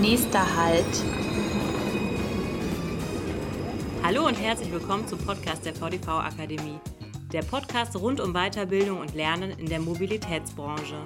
Nächster 0.00 0.56
Halt. 0.56 0.84
Hallo 4.02 4.26
und 4.26 4.34
herzlich 4.34 4.70
willkommen 4.70 5.08
zum 5.08 5.18
Podcast 5.18 5.64
der 5.64 5.74
VDV 5.74 6.08
Akademie. 6.08 6.78
Der 7.32 7.40
Podcast 7.42 7.96
rund 7.96 8.20
um 8.20 8.34
Weiterbildung 8.34 9.00
und 9.00 9.14
Lernen 9.14 9.52
in 9.58 9.66
der 9.66 9.80
Mobilitätsbranche. 9.80 10.96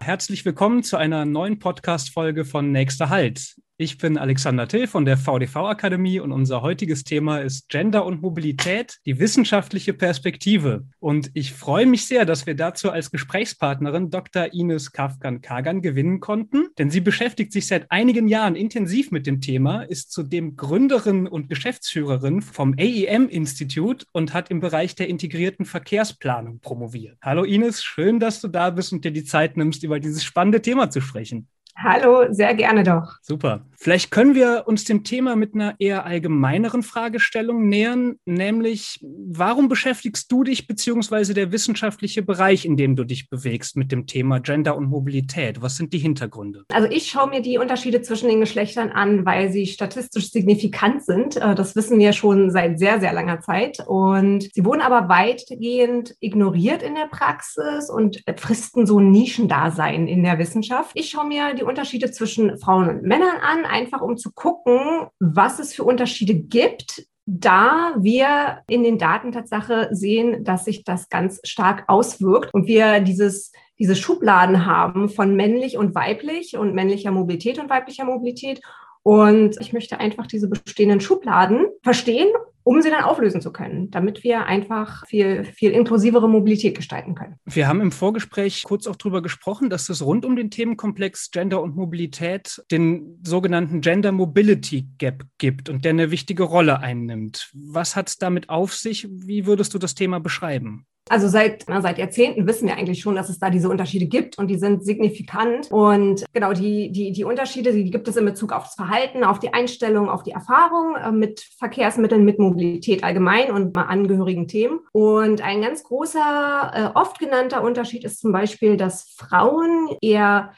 Herzlich 0.00 0.44
willkommen 0.44 0.82
zu 0.82 0.96
einer 0.96 1.24
neuen 1.24 1.60
Podcast-Folge 1.60 2.44
von 2.44 2.72
Nächster 2.72 3.08
Halt. 3.08 3.56
Ich 3.78 3.98
bin 3.98 4.16
Alexander 4.16 4.66
Till 4.66 4.86
von 4.86 5.04
der 5.04 5.18
VDV 5.18 5.56
Akademie 5.56 6.18
und 6.18 6.32
unser 6.32 6.62
heutiges 6.62 7.04
Thema 7.04 7.40
ist 7.40 7.68
Gender 7.68 8.06
und 8.06 8.22
Mobilität, 8.22 9.00
die 9.04 9.18
wissenschaftliche 9.18 9.92
Perspektive. 9.92 10.86
Und 10.98 11.30
ich 11.34 11.52
freue 11.52 11.84
mich 11.84 12.06
sehr, 12.06 12.24
dass 12.24 12.46
wir 12.46 12.54
dazu 12.54 12.90
als 12.90 13.10
Gesprächspartnerin 13.10 14.08
Dr. 14.08 14.54
Ines 14.54 14.92
Kafkan-Kagan 14.92 15.82
gewinnen 15.82 16.20
konnten, 16.20 16.68
denn 16.78 16.88
sie 16.88 17.02
beschäftigt 17.02 17.52
sich 17.52 17.66
seit 17.66 17.90
einigen 17.90 18.28
Jahren 18.28 18.56
intensiv 18.56 19.10
mit 19.10 19.26
dem 19.26 19.42
Thema, 19.42 19.82
ist 19.82 20.10
zudem 20.10 20.56
Gründerin 20.56 21.26
und 21.26 21.50
Geschäftsführerin 21.50 22.40
vom 22.40 22.74
AEM-Institut 22.78 24.06
und 24.12 24.32
hat 24.32 24.50
im 24.50 24.60
Bereich 24.60 24.94
der 24.94 25.10
integrierten 25.10 25.66
Verkehrsplanung 25.66 26.60
promoviert. 26.60 27.18
Hallo 27.20 27.44
Ines, 27.44 27.84
schön, 27.84 28.20
dass 28.20 28.40
du 28.40 28.48
da 28.48 28.70
bist 28.70 28.94
und 28.94 29.04
dir 29.04 29.12
die 29.12 29.24
Zeit 29.24 29.58
nimmst, 29.58 29.84
über 29.84 30.00
dieses 30.00 30.24
spannende 30.24 30.62
Thema 30.62 30.88
zu 30.88 31.02
sprechen. 31.02 31.48
Hallo, 31.78 32.32
sehr 32.32 32.54
gerne 32.54 32.82
doch. 32.84 33.16
Super. 33.20 33.66
Vielleicht 33.78 34.10
können 34.10 34.34
wir 34.34 34.64
uns 34.66 34.84
dem 34.84 35.04
Thema 35.04 35.36
mit 35.36 35.54
einer 35.54 35.74
eher 35.78 36.06
allgemeineren 36.06 36.82
Fragestellung 36.82 37.68
nähern, 37.68 38.16
nämlich 38.24 38.98
warum 39.02 39.68
beschäftigst 39.68 40.32
du 40.32 40.44
dich 40.44 40.66
beziehungsweise 40.66 41.34
der 41.34 41.52
wissenschaftliche 41.52 42.22
Bereich, 42.22 42.64
in 42.64 42.78
dem 42.78 42.96
du 42.96 43.04
dich 43.04 43.28
bewegst, 43.28 43.76
mit 43.76 43.92
dem 43.92 44.06
Thema 44.06 44.40
Gender 44.40 44.76
und 44.76 44.88
Mobilität? 44.88 45.60
Was 45.60 45.76
sind 45.76 45.92
die 45.92 45.98
Hintergründe? 45.98 46.64
Also 46.72 46.88
ich 46.90 47.10
schaue 47.10 47.28
mir 47.28 47.42
die 47.42 47.58
Unterschiede 47.58 48.00
zwischen 48.00 48.28
den 48.28 48.40
Geschlechtern 48.40 48.90
an, 48.90 49.26
weil 49.26 49.52
sie 49.52 49.66
statistisch 49.66 50.30
signifikant 50.30 51.04
sind. 51.04 51.36
Äh, 51.36 51.54
das 51.54 51.76
wissen 51.76 51.98
wir 51.98 52.14
schon 52.14 52.50
seit 52.50 52.78
sehr, 52.78 53.00
sehr 53.00 53.12
langer 53.12 53.40
Zeit. 53.40 53.84
Und 53.86 54.48
sie 54.54 54.64
wurden 54.64 54.80
aber 54.80 55.10
weitgehend 55.10 56.14
ignoriert 56.20 56.82
in 56.82 56.94
der 56.94 57.08
Praxis 57.08 57.90
und 57.90 58.22
fristen 58.38 58.86
so 58.86 58.98
ein 58.98 59.10
Nischendasein 59.10 60.08
in 60.08 60.22
der 60.22 60.38
Wissenschaft. 60.38 60.92
Ich 60.94 61.10
schaue 61.10 61.26
mir 61.26 61.54
die 61.54 61.65
Unterschiede 61.66 62.10
zwischen 62.10 62.58
Frauen 62.58 62.88
und 62.88 63.02
Männern 63.02 63.36
an, 63.42 63.64
einfach 63.64 64.00
um 64.00 64.16
zu 64.16 64.32
gucken, 64.32 65.08
was 65.20 65.58
es 65.58 65.74
für 65.74 65.84
Unterschiede 65.84 66.34
gibt, 66.34 67.06
da 67.26 67.94
wir 67.98 68.62
in 68.68 68.84
den 68.84 68.98
Daten 68.98 69.32
Tatsache 69.32 69.88
sehen, 69.90 70.44
dass 70.44 70.64
sich 70.64 70.84
das 70.84 71.08
ganz 71.08 71.40
stark 71.44 71.84
auswirkt 71.88 72.54
und 72.54 72.66
wir 72.66 73.00
dieses 73.00 73.52
diese 73.78 73.96
Schubladen 73.96 74.66
haben 74.66 75.08
von 75.08 75.36
männlich 75.36 75.76
und 75.76 75.94
weiblich 75.94 76.56
und 76.56 76.74
männlicher 76.74 77.10
Mobilität 77.10 77.58
und 77.58 77.68
weiblicher 77.68 78.04
Mobilität. 78.04 78.62
Und 79.02 79.60
ich 79.60 79.72
möchte 79.72 80.00
einfach 80.00 80.26
diese 80.26 80.48
bestehenden 80.48 81.00
Schubladen 81.00 81.66
verstehen 81.82 82.28
um 82.66 82.82
sie 82.82 82.90
dann 82.90 83.04
auflösen 83.04 83.40
zu 83.40 83.52
können, 83.52 83.92
damit 83.92 84.24
wir 84.24 84.46
einfach 84.46 85.06
viel, 85.06 85.44
viel 85.44 85.70
inklusivere 85.70 86.28
Mobilität 86.28 86.76
gestalten 86.76 87.14
können. 87.14 87.36
Wir 87.44 87.68
haben 87.68 87.80
im 87.80 87.92
Vorgespräch 87.92 88.64
kurz 88.64 88.88
auch 88.88 88.96
darüber 88.96 89.22
gesprochen, 89.22 89.70
dass 89.70 89.88
es 89.88 90.04
rund 90.04 90.24
um 90.24 90.34
den 90.34 90.50
Themenkomplex 90.50 91.30
Gender 91.30 91.62
und 91.62 91.76
Mobilität 91.76 92.60
den 92.72 93.20
sogenannten 93.24 93.82
Gender 93.82 94.10
Mobility 94.10 94.88
Gap 94.98 95.22
gibt 95.38 95.68
und 95.68 95.84
der 95.84 95.90
eine 95.90 96.10
wichtige 96.10 96.42
Rolle 96.42 96.80
einnimmt. 96.80 97.52
Was 97.54 97.94
hat 97.94 98.08
es 98.08 98.18
damit 98.18 98.48
auf 98.48 98.74
sich? 98.74 99.06
Wie 99.08 99.46
würdest 99.46 99.72
du 99.72 99.78
das 99.78 99.94
Thema 99.94 100.18
beschreiben? 100.18 100.86
Also 101.08 101.28
seit, 101.28 101.64
na, 101.68 101.80
seit 101.80 101.98
Jahrzehnten 101.98 102.48
wissen 102.48 102.66
wir 102.66 102.76
eigentlich 102.76 103.00
schon, 103.00 103.14
dass 103.14 103.28
es 103.28 103.38
da 103.38 103.48
diese 103.48 103.68
Unterschiede 103.68 104.06
gibt 104.06 104.38
und 104.38 104.48
die 104.48 104.58
sind 104.58 104.84
signifikant. 104.84 105.70
Und 105.70 106.24
genau 106.32 106.52
die, 106.52 106.90
die, 106.90 107.12
die 107.12 107.24
Unterschiede, 107.24 107.72
die 107.72 107.90
gibt 107.90 108.08
es 108.08 108.16
in 108.16 108.24
Bezug 108.24 108.52
auf 108.52 108.64
das 108.64 108.74
Verhalten, 108.74 109.22
auf 109.22 109.38
die 109.38 109.54
Einstellung, 109.54 110.08
auf 110.08 110.24
die 110.24 110.32
Erfahrung 110.32 110.96
äh, 110.96 111.12
mit 111.12 111.40
Verkehrsmitteln, 111.58 112.24
mit 112.24 112.40
Mobilität 112.40 113.04
allgemein 113.04 113.52
und 113.52 113.76
angehörigen 113.76 114.48
Themen. 114.48 114.80
Und 114.90 115.42
ein 115.42 115.62
ganz 115.62 115.84
großer, 115.84 116.72
äh, 116.74 116.98
oft 116.98 117.20
genannter 117.20 117.62
Unterschied 117.62 118.04
ist 118.04 118.20
zum 118.20 118.32
Beispiel, 118.32 118.76
dass 118.76 119.14
Frauen 119.16 119.96
eher 120.00 120.52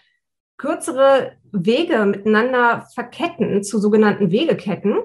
kürzere 0.56 1.32
Wege 1.52 2.04
miteinander 2.06 2.86
verketten 2.94 3.62
zu 3.62 3.78
sogenannten 3.78 4.30
Wegeketten 4.30 4.96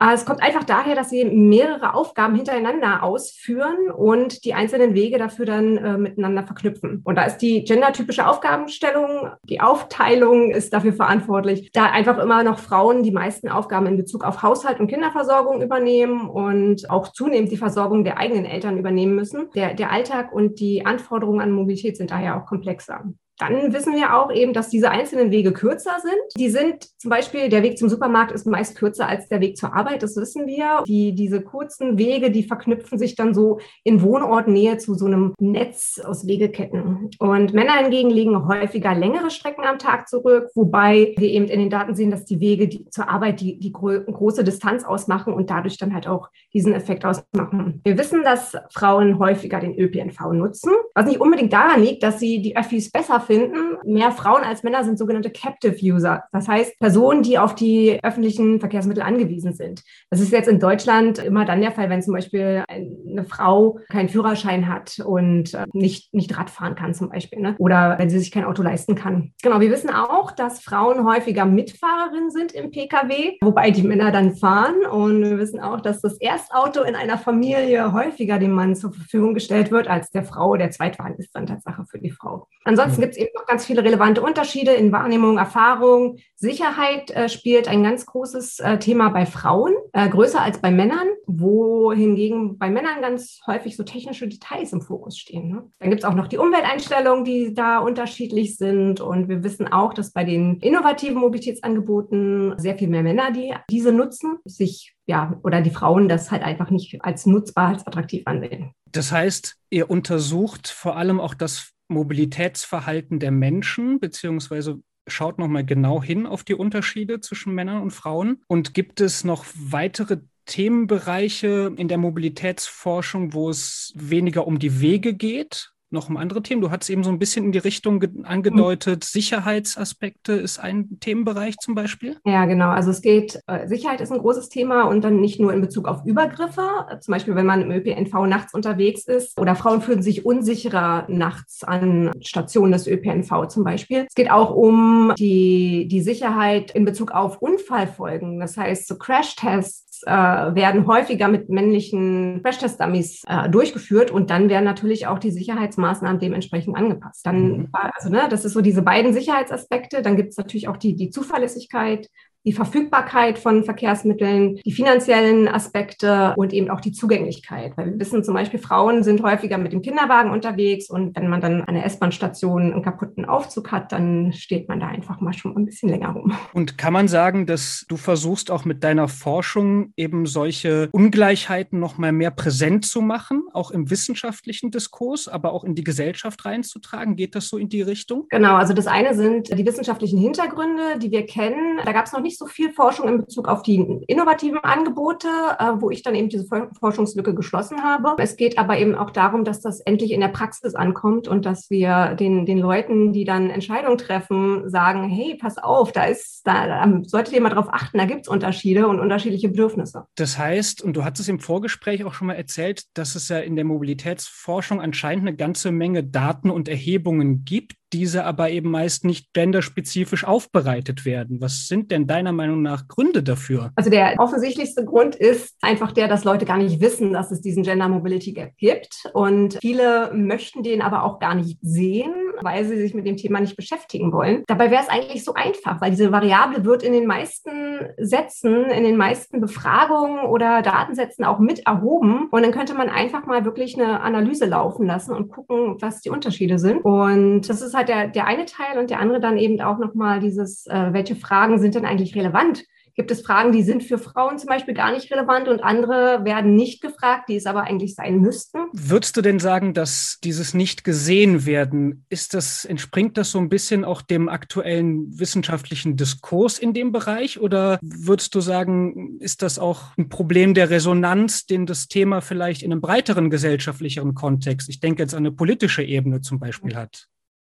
es 0.00 0.24
kommt 0.24 0.42
einfach 0.42 0.62
daher, 0.62 0.94
dass 0.94 1.10
sie 1.10 1.24
mehrere 1.24 1.94
Aufgaben 1.94 2.36
hintereinander 2.36 3.02
ausführen 3.02 3.90
und 3.90 4.44
die 4.44 4.54
einzelnen 4.54 4.94
Wege 4.94 5.18
dafür 5.18 5.44
dann 5.44 5.76
äh, 5.76 5.98
miteinander 5.98 6.44
verknüpfen. 6.44 7.02
Und 7.04 7.16
da 7.16 7.24
ist 7.24 7.38
die 7.38 7.64
gendertypische 7.64 8.26
Aufgabenstellung, 8.26 9.30
die 9.42 9.60
Aufteilung 9.60 10.52
ist 10.52 10.72
dafür 10.72 10.92
verantwortlich, 10.92 11.72
da 11.72 11.86
einfach 11.86 12.18
immer 12.18 12.44
noch 12.44 12.60
Frauen 12.60 13.02
die 13.02 13.10
meisten 13.10 13.48
Aufgaben 13.48 13.86
in 13.86 13.96
Bezug 13.96 14.22
auf 14.22 14.42
Haushalt 14.42 14.78
und 14.78 14.86
Kinderversorgung 14.86 15.62
übernehmen 15.62 16.28
und 16.28 16.88
auch 16.90 17.08
zunehmend 17.08 17.50
die 17.50 17.56
Versorgung 17.56 18.04
der 18.04 18.18
eigenen 18.18 18.44
Eltern 18.44 18.78
übernehmen 18.78 19.16
müssen. 19.16 19.50
Der, 19.56 19.74
der 19.74 19.90
Alltag 19.90 20.32
und 20.32 20.60
die 20.60 20.86
Anforderungen 20.86 21.40
an 21.40 21.50
Mobilität 21.50 21.96
sind 21.96 22.12
daher 22.12 22.36
auch 22.36 22.46
komplexer. 22.46 23.02
Dann 23.38 23.72
wissen 23.72 23.94
wir 23.94 24.14
auch 24.16 24.32
eben, 24.32 24.52
dass 24.52 24.68
diese 24.68 24.90
einzelnen 24.90 25.30
Wege 25.30 25.52
kürzer 25.52 25.96
sind. 26.02 26.18
Die 26.36 26.50
sind 26.50 26.88
zum 26.98 27.10
Beispiel, 27.10 27.48
der 27.48 27.62
Weg 27.62 27.78
zum 27.78 27.88
Supermarkt 27.88 28.32
ist 28.32 28.46
meist 28.46 28.76
kürzer 28.76 29.08
als 29.08 29.28
der 29.28 29.40
Weg 29.40 29.56
zur 29.56 29.74
Arbeit, 29.74 30.02
das 30.02 30.16
wissen 30.16 30.46
wir. 30.46 30.82
Die, 30.86 31.14
diese 31.14 31.40
kurzen 31.40 31.98
Wege, 31.98 32.30
die 32.30 32.42
verknüpfen 32.42 32.98
sich 32.98 33.14
dann 33.14 33.34
so 33.34 33.60
in 33.84 34.02
Wohnortnähe 34.02 34.78
zu 34.78 34.94
so 34.94 35.06
einem 35.06 35.34
Netz 35.38 36.00
aus 36.04 36.26
Wegeketten. 36.26 37.10
Und 37.18 37.54
Männer 37.54 37.74
hingegen 37.74 38.10
legen 38.10 38.48
häufiger 38.48 38.94
längere 38.94 39.30
Strecken 39.30 39.64
am 39.64 39.78
Tag 39.78 40.08
zurück, 40.08 40.50
wobei 40.54 41.14
wir 41.16 41.28
eben 41.28 41.46
in 41.46 41.60
den 41.60 41.70
Daten 41.70 41.94
sehen, 41.94 42.10
dass 42.10 42.24
die 42.24 42.40
Wege 42.40 42.68
die, 42.68 42.88
zur 42.90 43.08
Arbeit 43.08 43.40
die, 43.40 43.58
die 43.58 43.72
gro 43.72 43.88
große 43.88 44.44
Distanz 44.44 44.84
ausmachen 44.84 45.32
und 45.32 45.50
dadurch 45.50 45.78
dann 45.78 45.94
halt 45.94 46.08
auch 46.08 46.28
diesen 46.52 46.72
Effekt 46.72 47.04
ausmachen. 47.04 47.80
Wir 47.84 47.96
wissen, 47.98 48.22
dass 48.22 48.56
Frauen 48.72 49.18
häufiger 49.18 49.60
den 49.60 49.78
ÖPNV 49.78 50.32
nutzen, 50.32 50.72
was 50.94 51.06
nicht 51.06 51.20
unbedingt 51.20 51.52
daran 51.52 51.82
liegt, 51.82 52.02
dass 52.02 52.18
sie 52.18 52.42
die 52.42 52.56
Öffis 52.56 52.90
besser 52.90 53.20
finden. 53.28 53.76
Mehr 53.84 54.10
Frauen 54.10 54.42
als 54.42 54.62
Männer 54.64 54.82
sind 54.82 54.98
sogenannte 54.98 55.30
Captive 55.30 55.76
User. 55.80 56.24
Das 56.32 56.48
heißt, 56.48 56.78
Personen, 56.80 57.22
die 57.22 57.38
auf 57.38 57.54
die 57.54 58.00
öffentlichen 58.02 58.58
Verkehrsmittel 58.58 59.02
angewiesen 59.02 59.52
sind. 59.52 59.82
Das 60.10 60.20
ist 60.20 60.32
jetzt 60.32 60.48
in 60.48 60.58
Deutschland 60.58 61.18
immer 61.18 61.44
dann 61.44 61.60
der 61.60 61.70
Fall, 61.70 61.90
wenn 61.90 62.02
zum 62.02 62.14
Beispiel 62.14 62.64
eine 62.66 63.24
Frau 63.24 63.78
keinen 63.90 64.08
Führerschein 64.08 64.66
hat 64.66 64.98
und 65.04 65.54
äh, 65.54 65.66
nicht, 65.72 66.12
nicht 66.14 66.36
Radfahren 66.36 66.74
kann 66.74 66.94
zum 66.94 67.10
Beispiel. 67.10 67.40
Ne? 67.40 67.54
Oder 67.58 67.96
wenn 67.98 68.10
sie 68.10 68.18
sich 68.18 68.32
kein 68.32 68.44
Auto 68.44 68.62
leisten 68.62 68.94
kann. 68.94 69.32
Genau, 69.42 69.60
wir 69.60 69.70
wissen 69.70 69.90
auch, 69.90 70.32
dass 70.32 70.60
Frauen 70.60 71.04
häufiger 71.04 71.44
Mitfahrerinnen 71.44 72.30
sind 72.30 72.52
im 72.52 72.70
Pkw, 72.70 73.36
wobei 73.42 73.70
die 73.70 73.82
Männer 73.82 74.10
dann 74.10 74.34
fahren. 74.34 74.86
Und 74.90 75.22
wir 75.22 75.38
wissen 75.38 75.60
auch, 75.60 75.80
dass 75.80 76.00
das 76.00 76.18
Erstauto 76.20 76.82
in 76.82 76.94
einer 76.94 77.18
Familie 77.18 77.92
häufiger 77.92 78.38
dem 78.38 78.52
Mann 78.52 78.74
zur 78.74 78.92
Verfügung 78.92 79.34
gestellt 79.34 79.70
wird 79.70 79.88
als 79.88 80.10
der 80.10 80.24
Frau. 80.24 80.56
Der 80.56 80.70
Zweitwagen 80.70 81.16
ist 81.18 81.34
dann 81.34 81.46
Tatsache 81.46 81.84
für 81.90 81.98
die 81.98 82.10
Frau. 82.10 82.46
Ansonsten 82.64 83.00
gibt 83.02 83.12
es 83.14 83.17
eben 83.18 83.30
noch 83.34 83.46
ganz 83.46 83.66
viele 83.66 83.84
relevante 83.84 84.22
Unterschiede 84.22 84.72
in 84.72 84.92
Wahrnehmung, 84.92 85.38
Erfahrung. 85.38 86.18
Sicherheit 86.36 87.10
äh, 87.10 87.28
spielt 87.28 87.68
ein 87.68 87.82
ganz 87.82 88.06
großes 88.06 88.60
äh, 88.60 88.78
Thema 88.78 89.08
bei 89.08 89.26
Frauen, 89.26 89.74
äh, 89.92 90.08
größer 90.08 90.40
als 90.40 90.60
bei 90.60 90.70
Männern, 90.70 91.08
wohingegen 91.26 92.58
bei 92.58 92.70
Männern 92.70 93.00
ganz 93.00 93.40
häufig 93.46 93.76
so 93.76 93.82
technische 93.82 94.28
Details 94.28 94.72
im 94.72 94.80
Fokus 94.80 95.18
stehen. 95.18 95.48
Ne? 95.48 95.64
Dann 95.80 95.90
gibt 95.90 96.02
es 96.02 96.08
auch 96.08 96.14
noch 96.14 96.28
die 96.28 96.38
Umwelteinstellungen, 96.38 97.24
die 97.24 97.54
da 97.54 97.78
unterschiedlich 97.78 98.56
sind. 98.56 99.00
Und 99.00 99.28
wir 99.28 99.42
wissen 99.42 99.66
auch, 99.66 99.92
dass 99.92 100.12
bei 100.12 100.24
den 100.24 100.58
innovativen 100.60 101.18
Mobilitätsangeboten 101.18 102.54
sehr 102.58 102.78
viel 102.78 102.88
mehr 102.88 103.02
Männer, 103.02 103.32
die 103.32 103.52
diese 103.68 103.92
nutzen, 103.92 104.38
sich 104.44 104.94
ja, 105.06 105.40
oder 105.42 105.62
die 105.62 105.70
Frauen 105.70 106.06
das 106.08 106.30
halt 106.30 106.42
einfach 106.42 106.70
nicht 106.70 106.98
als 107.00 107.24
nutzbar, 107.24 107.68
als 107.68 107.86
attraktiv 107.86 108.22
ansehen. 108.26 108.72
Das 108.92 109.10
heißt, 109.10 109.56
ihr 109.70 109.90
untersucht 109.90 110.68
vor 110.68 110.96
allem 110.96 111.18
auch 111.18 111.32
das 111.32 111.72
Mobilitätsverhalten 111.88 113.18
der 113.18 113.30
Menschen, 113.30 114.00
beziehungsweise 114.00 114.80
schaut 115.06 115.38
nochmal 115.38 115.64
genau 115.64 116.02
hin 116.02 116.26
auf 116.26 116.44
die 116.44 116.54
Unterschiede 116.54 117.20
zwischen 117.20 117.54
Männern 117.54 117.82
und 117.82 117.90
Frauen. 117.90 118.42
Und 118.46 118.74
gibt 118.74 119.00
es 119.00 119.24
noch 119.24 119.44
weitere 119.56 120.18
Themenbereiche 120.44 121.72
in 121.76 121.88
der 121.88 121.98
Mobilitätsforschung, 121.98 123.34
wo 123.34 123.50
es 123.50 123.92
weniger 123.94 124.46
um 124.46 124.58
die 124.58 124.80
Wege 124.80 125.14
geht, 125.14 125.72
noch 125.90 126.08
um 126.08 126.16
andere 126.16 126.42
Themen? 126.42 126.60
Du 126.60 126.70
hast 126.70 126.88
eben 126.90 127.04
so 127.04 127.10
ein 127.10 127.18
bisschen 127.18 127.46
in 127.46 127.52
die 127.52 127.58
Richtung 127.58 128.04
angedeutet, 128.24 129.04
Sicherheitsaspekte 129.04 130.32
ist 130.32 130.58
ein 130.58 130.98
Themenbereich 131.00 131.56
zum 131.58 131.74
Beispiel. 131.74 132.18
Ja, 132.24 132.44
genau. 132.46 132.68
Also 132.70 132.90
es 132.90 133.02
geht, 133.02 133.40
äh, 133.46 133.66
Sicherheit 133.66 134.00
ist 134.00 134.12
ein 134.12 134.18
großes 134.18 134.48
Thema 134.48 134.82
und 134.82 135.02
dann 135.02 135.20
nicht 135.20 135.40
nur 135.40 135.52
in 135.52 135.60
Bezug 135.60 135.88
auf 135.88 136.04
Übergriffe, 136.04 136.68
zum 137.00 137.12
Beispiel 137.12 137.34
wenn 137.34 137.46
man 137.46 137.62
im 137.62 137.70
ÖPNV 137.70 138.26
nachts 138.26 138.54
unterwegs 138.54 139.06
ist 139.06 139.38
oder 139.38 139.54
Frauen 139.54 139.82
fühlen 139.82 140.02
sich 140.02 140.26
unsicherer 140.26 141.06
nachts 141.08 141.64
an 141.64 142.10
Stationen 142.20 142.72
des 142.72 142.86
ÖPNV 142.86 143.48
zum 143.48 143.64
Beispiel. 143.64 144.06
Es 144.08 144.14
geht 144.14 144.30
auch 144.30 144.54
um 144.54 145.12
die, 145.18 145.88
die 145.88 146.00
Sicherheit 146.00 146.70
in 146.72 146.84
Bezug 146.84 147.12
auf 147.12 147.38
Unfallfolgen, 147.38 148.40
das 148.40 148.56
heißt 148.56 148.86
so 148.86 148.96
Crashtests 148.96 149.87
Tests 149.98 150.02
äh, 150.06 150.10
werden 150.10 150.86
häufiger 150.86 151.28
mit 151.28 151.48
männlichen 151.48 152.42
Crash-Test-Dummies 152.42 153.24
äh, 153.26 153.48
durchgeführt 153.48 154.10
und 154.10 154.30
dann 154.30 154.48
werden 154.48 154.64
natürlich 154.64 155.06
auch 155.06 155.18
die 155.18 155.30
Sicherheitsmaßnahmen 155.30 156.20
dementsprechend 156.20 156.76
angepasst. 156.76 157.24
Dann, 157.26 157.50
mhm. 157.50 157.68
also 157.72 158.10
ne, 158.10 158.28
das 158.30 158.44
ist 158.44 158.52
so 158.52 158.60
diese 158.60 158.82
beiden 158.82 159.12
Sicherheitsaspekte. 159.12 160.02
Dann 160.02 160.16
gibt 160.16 160.30
es 160.30 160.36
natürlich 160.36 160.68
auch 160.68 160.76
die, 160.76 160.94
die 160.94 161.10
Zuverlässigkeit 161.10 162.08
die 162.44 162.52
Verfügbarkeit 162.52 163.38
von 163.38 163.64
Verkehrsmitteln, 163.64 164.56
die 164.64 164.72
finanziellen 164.72 165.48
Aspekte 165.48 166.34
und 166.36 166.52
eben 166.52 166.70
auch 166.70 166.80
die 166.80 166.92
Zugänglichkeit. 166.92 167.76
Weil 167.76 167.92
wir 167.92 168.00
wissen 168.00 168.24
zum 168.24 168.34
Beispiel, 168.34 168.60
Frauen 168.60 169.02
sind 169.02 169.22
häufiger 169.22 169.58
mit 169.58 169.72
dem 169.72 169.82
Kinderwagen 169.82 170.30
unterwegs 170.30 170.88
und 170.88 171.16
wenn 171.16 171.28
man 171.28 171.40
dann 171.40 171.62
an 171.62 171.74
der 171.74 171.84
S-Bahn-Station 171.84 172.72
einen 172.72 172.82
kaputten 172.82 173.24
Aufzug 173.24 173.72
hat, 173.72 173.92
dann 173.92 174.32
steht 174.32 174.68
man 174.68 174.80
da 174.80 174.86
einfach 174.86 175.20
mal 175.20 175.32
schon 175.32 175.56
ein 175.56 175.66
bisschen 175.66 175.88
länger 175.88 176.10
rum. 176.10 176.32
Und 176.52 176.78
kann 176.78 176.92
man 176.92 177.08
sagen, 177.08 177.46
dass 177.46 177.84
du 177.88 177.96
versuchst 177.96 178.50
auch 178.50 178.64
mit 178.64 178.84
deiner 178.84 179.08
Forschung 179.08 179.92
eben 179.96 180.26
solche 180.26 180.88
Ungleichheiten 180.92 181.78
noch 181.80 181.98
mal 181.98 182.12
mehr 182.12 182.30
präsent 182.30 182.86
zu 182.86 183.00
machen, 183.00 183.42
auch 183.52 183.70
im 183.70 183.90
wissenschaftlichen 183.90 184.70
Diskurs, 184.70 185.28
aber 185.28 185.52
auch 185.52 185.64
in 185.64 185.74
die 185.74 185.84
Gesellschaft 185.84 186.44
reinzutragen? 186.44 187.16
Geht 187.16 187.34
das 187.34 187.48
so 187.48 187.58
in 187.58 187.68
die 187.68 187.82
Richtung? 187.82 188.26
Genau, 188.30 188.54
also 188.54 188.72
das 188.72 188.86
eine 188.86 189.14
sind 189.14 189.48
die 189.56 189.66
wissenschaftlichen 189.66 190.18
Hintergründe, 190.18 190.98
die 190.98 191.10
wir 191.10 191.26
kennen. 191.26 191.80
Da 191.84 191.92
gab 191.92 192.06
es 192.06 192.12
noch 192.12 192.20
nicht 192.20 192.27
so 192.36 192.46
viel 192.46 192.72
Forschung 192.72 193.08
in 193.08 193.18
Bezug 193.18 193.48
auf 193.48 193.62
die 193.62 193.76
innovativen 194.06 194.58
Angebote, 194.58 195.28
äh, 195.58 195.72
wo 195.78 195.90
ich 195.90 196.02
dann 196.02 196.14
eben 196.14 196.28
diese 196.28 196.46
Forschungslücke 196.78 197.34
geschlossen 197.34 197.82
habe. 197.82 198.16
Es 198.18 198.36
geht 198.36 198.58
aber 198.58 198.78
eben 198.78 198.94
auch 198.94 199.10
darum, 199.10 199.44
dass 199.44 199.60
das 199.60 199.80
endlich 199.80 200.10
in 200.10 200.20
der 200.20 200.28
Praxis 200.28 200.74
ankommt 200.74 201.28
und 201.28 201.46
dass 201.46 201.70
wir 201.70 202.14
den, 202.14 202.44
den 202.44 202.58
Leuten, 202.58 203.12
die 203.12 203.24
dann 203.24 203.50
Entscheidungen 203.50 203.98
treffen, 203.98 204.68
sagen, 204.68 205.08
hey, 205.08 205.38
pass 205.40 205.58
auf, 205.58 205.92
da 205.92 206.04
ist, 206.04 206.42
da, 206.44 206.66
da 206.66 207.00
solltet 207.04 207.34
ihr 207.34 207.40
mal 207.40 207.50
drauf 207.50 207.68
achten, 207.70 207.98
da 207.98 208.04
gibt 208.04 208.22
es 208.22 208.28
Unterschiede 208.28 208.88
und 208.88 209.00
unterschiedliche 209.00 209.48
Bedürfnisse. 209.48 210.04
Das 210.16 210.38
heißt, 210.38 210.82
und 210.82 210.94
du 210.94 211.04
hattest 211.04 211.28
im 211.28 211.38
Vorgespräch 211.40 212.04
auch 212.04 212.14
schon 212.14 212.26
mal 212.26 212.34
erzählt, 212.34 212.84
dass 212.94 213.14
es 213.14 213.28
ja 213.28 213.38
in 213.38 213.56
der 213.56 213.64
Mobilitätsforschung 213.64 214.80
anscheinend 214.80 215.28
eine 215.28 215.36
ganze 215.36 215.70
Menge 215.70 216.04
Daten 216.04 216.50
und 216.50 216.68
Erhebungen 216.68 217.44
gibt, 217.44 217.74
diese 217.92 218.24
aber 218.24 218.50
eben 218.50 218.70
meist 218.70 219.04
nicht 219.04 219.32
genderspezifisch 219.32 220.24
aufbereitet 220.24 221.04
werden. 221.04 221.40
Was 221.40 221.68
sind 221.68 221.90
denn 221.90 222.06
deiner 222.06 222.32
Meinung 222.32 222.62
nach 222.62 222.88
Gründe 222.88 223.22
dafür? 223.22 223.72
Also 223.76 223.90
der 223.90 224.14
offensichtlichste 224.18 224.84
Grund 224.84 225.14
ist 225.14 225.56
einfach 225.62 225.92
der, 225.92 226.08
dass 226.08 226.24
Leute 226.24 226.44
gar 226.44 226.58
nicht 226.58 226.80
wissen, 226.80 227.12
dass 227.12 227.30
es 227.30 227.40
diesen 227.40 227.62
Gender 227.62 227.88
Mobility 227.88 228.32
Gap 228.32 228.56
gibt. 228.56 229.04
Und 229.14 229.58
viele 229.60 230.12
möchten 230.12 230.62
den 230.62 230.82
aber 230.82 231.04
auch 231.04 231.18
gar 231.18 231.34
nicht 231.34 231.58
sehen, 231.62 232.12
weil 232.42 232.64
sie 232.64 232.76
sich 232.76 232.94
mit 232.94 233.06
dem 233.06 233.16
Thema 233.16 233.40
nicht 233.40 233.56
beschäftigen 233.56 234.12
wollen. 234.12 234.44
Dabei 234.46 234.70
wäre 234.70 234.82
es 234.82 234.88
eigentlich 234.88 235.24
so 235.24 235.34
einfach, 235.34 235.80
weil 235.80 235.90
diese 235.90 236.12
Variable 236.12 236.64
wird 236.64 236.82
in 236.82 236.92
den 236.92 237.06
meisten 237.06 237.50
Sätzen, 237.98 238.66
in 238.66 238.84
den 238.84 238.96
meisten 238.96 239.40
Befragungen 239.40 240.26
oder 240.26 240.62
Datensätzen 240.62 241.24
auch 241.24 241.38
mit 241.38 241.66
erhoben. 241.66 242.28
Und 242.30 242.42
dann 242.42 242.52
könnte 242.52 242.74
man 242.74 242.88
einfach 242.88 243.26
mal 243.26 243.44
wirklich 243.44 243.78
eine 243.78 244.00
Analyse 244.00 244.46
laufen 244.46 244.86
lassen 244.86 245.12
und 245.12 245.30
gucken, 245.30 245.76
was 245.80 246.00
die 246.00 246.10
Unterschiede 246.10 246.58
sind. 246.58 246.84
Und 246.84 247.48
das 247.48 247.62
ist 247.62 247.74
halt 247.78 247.88
der, 247.88 248.08
der 248.08 248.26
eine 248.26 248.44
Teil 248.44 248.78
und 248.78 248.90
der 248.90 249.00
andere 249.00 249.20
dann 249.20 249.38
eben 249.38 249.60
auch 249.60 249.78
nochmal 249.78 250.20
dieses, 250.20 250.66
äh, 250.66 250.92
welche 250.92 251.16
Fragen 251.16 251.58
sind 251.58 251.74
denn 251.74 251.86
eigentlich 251.86 252.14
relevant? 252.14 252.64
Gibt 252.98 253.12
es 253.12 253.20
Fragen, 253.20 253.52
die 253.52 253.62
sind 253.62 253.84
für 253.84 253.96
Frauen 253.96 254.38
zum 254.38 254.48
Beispiel 254.48 254.74
gar 254.74 254.90
nicht 254.90 255.08
relevant 255.12 255.46
und 255.46 255.62
andere 255.62 256.24
werden 256.24 256.56
nicht 256.56 256.82
gefragt, 256.82 257.28
die 257.28 257.36
es 257.36 257.46
aber 257.46 257.62
eigentlich 257.62 257.94
sein 257.94 258.20
müssten? 258.20 258.58
Würdest 258.72 259.16
du 259.16 259.22
denn 259.22 259.38
sagen, 259.38 259.72
dass 259.72 260.18
dieses 260.24 260.52
nicht 260.52 260.82
gesehen 260.82 261.46
werden, 261.46 262.04
ist 262.08 262.34
das, 262.34 262.64
entspringt 262.64 263.16
das 263.16 263.30
so 263.30 263.38
ein 263.38 263.48
bisschen 263.48 263.84
auch 263.84 264.02
dem 264.02 264.28
aktuellen 264.28 265.16
wissenschaftlichen 265.16 265.96
Diskurs 265.96 266.58
in 266.58 266.74
dem 266.74 266.90
Bereich? 266.90 267.38
Oder 267.38 267.78
würdest 267.82 268.34
du 268.34 268.40
sagen, 268.40 269.16
ist 269.20 269.42
das 269.42 269.60
auch 269.60 269.96
ein 269.96 270.08
Problem 270.08 270.54
der 270.54 270.68
Resonanz, 270.68 271.46
den 271.46 271.66
das 271.66 271.86
Thema 271.86 272.20
vielleicht 272.20 272.64
in 272.64 272.72
einem 272.72 272.80
breiteren 272.80 273.30
gesellschaftlicheren 273.30 274.16
Kontext, 274.16 274.68
ich 274.68 274.80
denke 274.80 275.04
jetzt 275.04 275.14
an 275.14 275.18
eine 275.18 275.30
politische 275.30 275.84
Ebene 275.84 276.20
zum 276.20 276.40
Beispiel 276.40 276.74
hat? 276.74 277.06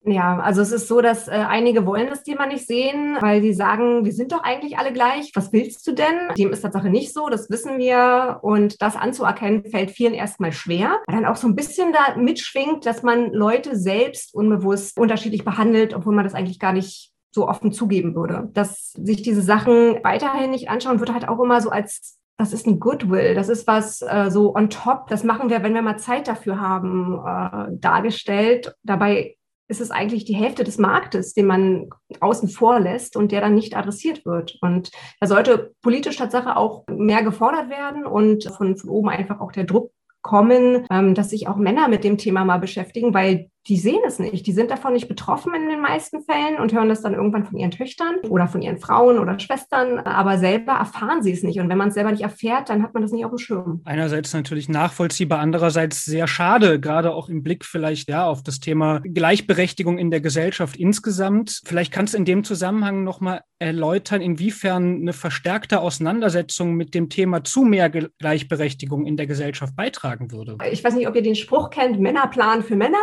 Ja, 0.06 0.38
also 0.38 0.62
es 0.62 0.70
ist 0.70 0.86
so, 0.86 1.00
dass 1.00 1.26
äh, 1.26 1.32
einige 1.32 1.84
wollen 1.84 2.06
das 2.08 2.22
Thema 2.22 2.46
nicht 2.46 2.66
sehen, 2.66 3.18
weil 3.20 3.42
sie 3.42 3.52
sagen, 3.52 4.04
wir 4.04 4.12
sind 4.12 4.30
doch 4.30 4.42
eigentlich 4.44 4.78
alle 4.78 4.92
gleich. 4.92 5.32
Was 5.34 5.52
willst 5.52 5.84
du 5.86 5.92
denn? 5.92 6.28
Dem 6.38 6.52
ist 6.52 6.60
Tatsache 6.60 6.90
nicht 6.90 7.12
so, 7.12 7.28
das 7.28 7.50
wissen 7.50 7.78
wir. 7.78 8.38
Und 8.42 8.80
das 8.80 8.94
anzuerkennen, 8.94 9.64
fällt 9.64 9.90
vielen 9.90 10.14
erstmal 10.14 10.52
schwer. 10.52 11.00
Weil 11.06 11.16
dann 11.16 11.26
auch 11.26 11.36
so 11.36 11.48
ein 11.48 11.56
bisschen 11.56 11.92
da 11.92 12.16
mitschwingt, 12.16 12.86
dass 12.86 13.02
man 13.02 13.32
Leute 13.32 13.76
selbst 13.76 14.32
unbewusst 14.32 14.96
unterschiedlich 14.96 15.44
behandelt, 15.44 15.92
obwohl 15.92 16.14
man 16.14 16.24
das 16.24 16.34
eigentlich 16.34 16.60
gar 16.60 16.72
nicht 16.72 17.10
so 17.34 17.48
offen 17.48 17.72
zugeben 17.72 18.14
würde. 18.14 18.48
Dass 18.54 18.92
sich 18.92 19.22
diese 19.22 19.42
Sachen 19.42 19.98
weiterhin 20.04 20.52
nicht 20.52 20.70
anschauen, 20.70 21.00
wird 21.00 21.12
halt 21.12 21.28
auch 21.28 21.40
immer 21.40 21.60
so 21.60 21.70
als 21.70 22.16
das 22.38 22.52
ist 22.52 22.66
ein 22.66 22.80
Goodwill, 22.80 23.34
das 23.34 23.48
ist 23.48 23.66
was 23.66 24.02
äh, 24.02 24.30
so 24.30 24.54
on 24.54 24.68
top, 24.68 25.06
das 25.08 25.24
machen 25.24 25.48
wir, 25.48 25.62
wenn 25.62 25.72
wir 25.72 25.80
mal 25.80 25.98
Zeit 25.98 26.28
dafür 26.28 26.60
haben, 26.60 27.18
äh, 27.26 27.78
dargestellt. 27.78 28.74
Dabei 28.82 29.35
ist 29.68 29.80
es 29.80 29.90
eigentlich 29.90 30.24
die 30.24 30.36
Hälfte 30.36 30.64
des 30.64 30.78
Marktes, 30.78 31.34
den 31.34 31.46
man 31.46 31.88
außen 32.20 32.48
vor 32.48 32.80
lässt 32.80 33.16
und 33.16 33.32
der 33.32 33.40
dann 33.40 33.54
nicht 33.54 33.76
adressiert 33.76 34.24
wird. 34.24 34.58
Und 34.60 34.90
da 35.20 35.26
sollte 35.26 35.72
politisch 35.82 36.16
Tatsache 36.16 36.56
auch 36.56 36.84
mehr 36.88 37.22
gefordert 37.22 37.68
werden 37.68 38.06
und 38.06 38.44
von, 38.44 38.76
von 38.76 38.90
oben 38.90 39.08
einfach 39.08 39.40
auch 39.40 39.52
der 39.52 39.64
Druck 39.64 39.92
kommen, 40.22 40.86
ähm, 40.90 41.14
dass 41.14 41.30
sich 41.30 41.48
auch 41.48 41.56
Männer 41.56 41.88
mit 41.88 42.04
dem 42.04 42.18
Thema 42.18 42.44
mal 42.44 42.58
beschäftigen, 42.58 43.14
weil 43.14 43.48
die 43.68 43.76
sehen 43.76 44.00
es 44.06 44.18
nicht. 44.18 44.46
Die 44.46 44.52
sind 44.52 44.70
davon 44.70 44.92
nicht 44.92 45.08
betroffen 45.08 45.52
in 45.54 45.68
den 45.68 45.80
meisten 45.80 46.22
Fällen 46.22 46.58
und 46.60 46.72
hören 46.72 46.88
das 46.88 47.02
dann 47.02 47.14
irgendwann 47.14 47.44
von 47.44 47.58
ihren 47.58 47.70
Töchtern 47.70 48.16
oder 48.28 48.46
von 48.46 48.62
ihren 48.62 48.78
Frauen 48.78 49.18
oder 49.18 49.38
Schwestern, 49.38 49.98
aber 49.98 50.38
selber 50.38 50.72
erfahren 50.72 51.22
sie 51.22 51.32
es 51.32 51.42
nicht. 51.42 51.58
Und 51.58 51.68
wenn 51.68 51.78
man 51.78 51.88
es 51.88 51.94
selber 51.94 52.12
nicht 52.12 52.22
erfährt, 52.22 52.68
dann 52.68 52.82
hat 52.82 52.94
man 52.94 53.02
das 53.02 53.12
nicht 53.12 53.24
auf 53.24 53.32
dem 53.32 53.38
Schirm. 53.38 53.80
Einerseits 53.84 54.32
natürlich 54.32 54.68
nachvollziehbar, 54.68 55.40
andererseits 55.40 56.04
sehr 56.04 56.28
schade, 56.28 56.80
gerade 56.80 57.12
auch 57.12 57.28
im 57.28 57.42
Blick 57.42 57.64
vielleicht 57.64 58.08
ja 58.08 58.26
auf 58.26 58.42
das 58.42 58.60
Thema 58.60 59.00
Gleichberechtigung 59.02 59.98
in 59.98 60.10
der 60.10 60.20
Gesellschaft 60.20 60.76
insgesamt. 60.76 61.60
Vielleicht 61.64 61.92
kannst 61.92 62.14
du 62.14 62.18
in 62.18 62.24
dem 62.24 62.44
Zusammenhang 62.44 63.04
nochmal 63.04 63.42
erläutern, 63.58 64.20
inwiefern 64.20 65.00
eine 65.00 65.12
verstärkte 65.12 65.80
Auseinandersetzung 65.80 66.74
mit 66.74 66.94
dem 66.94 67.08
Thema 67.08 67.42
zu 67.42 67.62
mehr 67.62 67.88
Gleichberechtigung 67.88 69.06
in 69.06 69.16
der 69.16 69.26
Gesellschaft 69.26 69.74
beitragen 69.74 70.30
würde. 70.30 70.58
Ich 70.70 70.84
weiß 70.84 70.94
nicht, 70.94 71.08
ob 71.08 71.16
ihr 71.16 71.22
den 71.22 71.34
Spruch 71.36 71.70
kennt, 71.70 71.98
Männerplan 71.98 72.62
für 72.62 72.76
Männer. 72.76 72.98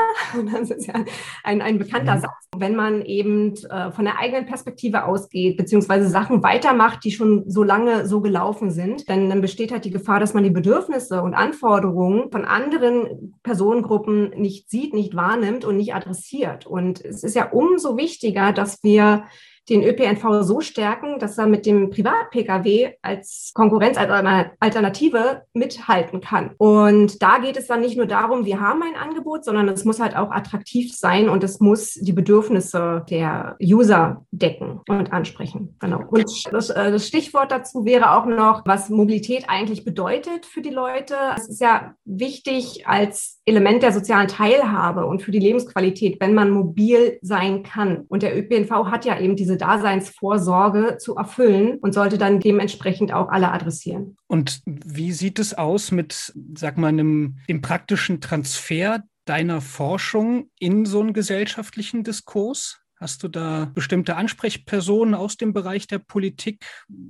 Das 0.53 0.69
ist 0.69 0.87
ja 0.87 0.95
ein, 1.43 1.61
ein 1.61 1.77
bekannter 1.77 2.15
mhm. 2.15 2.21
Satz. 2.21 2.49
Wenn 2.55 2.75
man 2.75 3.01
eben 3.01 3.53
äh, 3.69 3.91
von 3.91 4.05
der 4.05 4.19
eigenen 4.19 4.45
Perspektive 4.45 5.05
ausgeht, 5.05 5.57
beziehungsweise 5.57 6.07
Sachen 6.07 6.43
weitermacht, 6.43 7.03
die 7.03 7.11
schon 7.11 7.49
so 7.49 7.63
lange 7.63 8.05
so 8.07 8.21
gelaufen 8.21 8.71
sind, 8.71 9.09
dann, 9.09 9.29
dann 9.29 9.41
besteht 9.41 9.71
halt 9.71 9.85
die 9.85 9.91
Gefahr, 9.91 10.19
dass 10.19 10.33
man 10.33 10.43
die 10.43 10.49
Bedürfnisse 10.49 11.21
und 11.21 11.33
Anforderungen 11.33 12.31
von 12.31 12.45
anderen 12.45 13.35
Personengruppen 13.43 14.29
nicht 14.31 14.69
sieht, 14.69 14.93
nicht 14.93 15.15
wahrnimmt 15.15 15.65
und 15.65 15.77
nicht 15.77 15.93
adressiert. 15.93 16.65
Und 16.65 17.03
es 17.03 17.23
ist 17.23 17.35
ja 17.35 17.51
umso 17.51 17.97
wichtiger, 17.97 18.53
dass 18.53 18.83
wir 18.83 19.25
den 19.69 19.83
ÖPNV 19.83 20.43
so 20.43 20.61
stärken, 20.61 21.19
dass 21.19 21.37
er 21.37 21.47
mit 21.47 21.65
dem 21.65 21.89
Privat-Pkw 21.89 22.93
als 23.01 23.51
Konkurrenz, 23.53 23.97
als 23.97 24.11
Alternative 24.59 25.43
mithalten 25.53 26.21
kann. 26.21 26.51
Und 26.57 27.21
da 27.21 27.37
geht 27.37 27.57
es 27.57 27.67
dann 27.67 27.81
nicht 27.81 27.95
nur 27.95 28.05
darum, 28.05 28.45
wir 28.45 28.59
haben 28.59 28.83
ein 28.83 28.95
Angebot, 28.95 29.45
sondern 29.45 29.69
es 29.69 29.85
muss 29.85 29.99
halt 29.99 30.15
auch 30.15 30.31
attraktiv 30.31 30.93
sein 30.93 31.29
und 31.29 31.43
es 31.43 31.59
muss 31.59 31.93
die 31.93 32.13
Bedürfnisse 32.13 33.05
der 33.09 33.55
User 33.61 34.25
decken 34.31 34.81
und 34.87 35.13
ansprechen. 35.13 35.75
Genau. 35.79 36.01
Und 36.09 36.25
das, 36.51 36.69
äh, 36.69 36.91
das 36.91 37.07
Stichwort 37.07 37.51
dazu 37.51 37.85
wäre 37.85 38.11
auch 38.17 38.25
noch, 38.25 38.63
was 38.65 38.89
Mobilität 38.89 39.45
eigentlich 39.47 39.85
bedeutet 39.85 40.45
für 40.45 40.61
die 40.61 40.69
Leute. 40.69 41.15
Es 41.37 41.47
ist 41.47 41.61
ja 41.61 41.93
wichtig 42.05 42.87
als 42.87 43.41
Element 43.45 43.83
der 43.83 43.93
sozialen 43.93 44.27
Teilhabe 44.27 45.05
und 45.05 45.21
für 45.21 45.31
die 45.31 45.39
Lebensqualität, 45.39 46.19
wenn 46.19 46.33
man 46.33 46.51
mobil 46.51 47.17
sein 47.21 47.63
kann. 47.63 48.05
Und 48.07 48.23
der 48.23 48.37
ÖPNV 48.37 48.71
hat 48.85 49.05
ja 49.05 49.19
eben 49.19 49.35
diese 49.35 49.52
diese 49.53 49.57
Daseinsvorsorge 49.57 50.97
zu 50.97 51.15
erfüllen 51.15 51.77
und 51.79 51.93
sollte 51.93 52.17
dann 52.17 52.39
dementsprechend 52.39 53.13
auch 53.13 53.29
alle 53.29 53.51
adressieren. 53.51 54.17
Und 54.27 54.61
wie 54.65 55.11
sieht 55.11 55.39
es 55.39 55.53
aus 55.53 55.91
mit, 55.91 56.33
sag 56.55 56.77
mal, 56.77 56.87
einem, 56.87 57.37
dem 57.47 57.61
praktischen 57.61 58.21
Transfer 58.21 59.03
deiner 59.25 59.61
Forschung 59.61 60.49
in 60.59 60.85
so 60.85 61.01
einen 61.01 61.13
gesellschaftlichen 61.13 62.03
Diskurs? 62.03 62.79
Hast 63.03 63.21
du 63.21 63.27
da 63.27 63.69
bestimmte 63.75 64.15
Ansprechpersonen 64.15 65.13
aus 65.13 65.35
dem 65.35 65.51
Bereich 65.51 65.87
der 65.87 65.99
Politik 65.99 66.63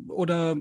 oder 0.07 0.55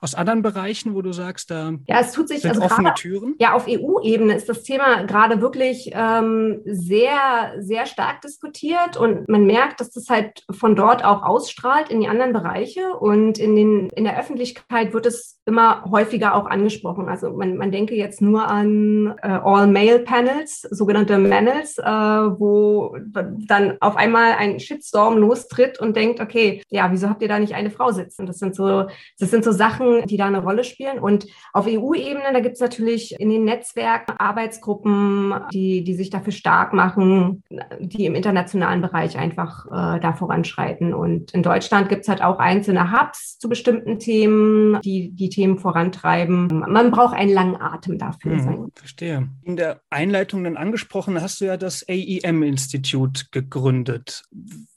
aus 0.00 0.14
anderen 0.14 0.40
Bereichen, 0.40 0.94
wo 0.94 1.02
du 1.02 1.12
sagst, 1.12 1.50
da 1.50 1.74
ja, 1.86 2.00
es 2.00 2.12
tut 2.12 2.28
sich, 2.28 2.40
sind 2.40 2.52
also 2.52 2.62
offene 2.62 2.88
gerade, 2.88 2.98
Türen? 2.98 3.34
Ja, 3.38 3.52
auf 3.52 3.66
EU-Ebene 3.68 4.34
ist 4.34 4.48
das 4.48 4.62
Thema 4.62 5.02
gerade 5.02 5.42
wirklich 5.42 5.90
ähm, 5.92 6.62
sehr, 6.64 7.52
sehr 7.58 7.84
stark 7.84 8.22
diskutiert 8.22 8.96
und 8.96 9.28
man 9.28 9.44
merkt, 9.44 9.80
dass 9.80 9.90
das 9.90 10.08
halt 10.08 10.46
von 10.50 10.74
dort 10.74 11.04
auch 11.04 11.22
ausstrahlt 11.22 11.90
in 11.90 12.00
die 12.00 12.08
anderen 12.08 12.32
Bereiche 12.32 12.94
und 12.94 13.38
in, 13.38 13.56
den, 13.56 13.90
in 13.90 14.04
der 14.04 14.18
Öffentlichkeit 14.18 14.94
wird 14.94 15.04
es 15.04 15.37
immer 15.48 15.82
häufiger 15.90 16.34
auch 16.34 16.46
angesprochen. 16.46 17.08
Also 17.08 17.32
man, 17.32 17.56
man 17.56 17.72
denke 17.72 17.94
jetzt 17.94 18.20
nur 18.20 18.46
an 18.46 19.14
äh, 19.22 19.28
All-Male-Panels, 19.28 20.62
sogenannte 20.70 21.18
Manels, 21.18 21.78
äh, 21.78 21.82
wo 21.84 22.96
dann 23.10 23.78
auf 23.80 23.96
einmal 23.96 24.32
ein 24.32 24.60
Shitstorm 24.60 25.16
lostritt 25.16 25.80
und 25.80 25.96
denkt, 25.96 26.20
okay, 26.20 26.62
ja, 26.68 26.92
wieso 26.92 27.08
habt 27.08 27.22
ihr 27.22 27.28
da 27.28 27.38
nicht 27.38 27.54
eine 27.54 27.70
Frau 27.70 27.90
sitzen? 27.90 28.26
Das 28.26 28.38
sind 28.38 28.54
so, 28.54 28.86
das 29.18 29.30
sind 29.30 29.42
so 29.42 29.50
Sachen, 29.50 30.04
die 30.06 30.18
da 30.18 30.26
eine 30.26 30.42
Rolle 30.42 30.64
spielen. 30.64 30.98
Und 30.98 31.26
auf 31.54 31.66
EU-Ebene, 31.66 32.32
da 32.32 32.40
gibt 32.40 32.56
es 32.56 32.60
natürlich 32.60 33.18
in 33.18 33.30
den 33.30 33.44
Netzwerken 33.44 34.12
Arbeitsgruppen, 34.18 35.34
die, 35.52 35.82
die 35.82 35.94
sich 35.94 36.10
dafür 36.10 36.32
stark 36.32 36.74
machen, 36.74 37.42
die 37.80 38.04
im 38.04 38.14
internationalen 38.14 38.82
Bereich 38.82 39.16
einfach 39.16 39.66
äh, 39.66 39.98
da 40.00 40.12
voranschreiten. 40.12 40.92
Und 40.92 41.32
in 41.32 41.42
Deutschland 41.42 41.88
gibt 41.88 42.02
es 42.02 42.08
halt 42.08 42.22
auch 42.22 42.38
einzelne 42.38 42.92
Hubs 42.92 43.38
zu 43.38 43.48
bestimmten 43.48 43.98
Themen, 43.98 44.78
die 44.82 45.10
die 45.10 45.30
Themen 45.38 45.56
vorantreiben. 45.56 46.48
Man 46.48 46.90
braucht 46.90 47.14
einen 47.14 47.32
langen 47.32 47.60
Atem 47.60 47.96
dafür. 47.96 48.32
Hm, 48.32 48.72
verstehe. 48.74 49.28
In 49.44 49.54
der 49.54 49.80
Einleitung 49.88 50.42
dann 50.42 50.56
angesprochen, 50.56 51.22
hast 51.22 51.40
du 51.40 51.44
ja 51.44 51.56
das 51.56 51.88
AEM-Institut 51.88 53.30
gegründet. 53.30 54.24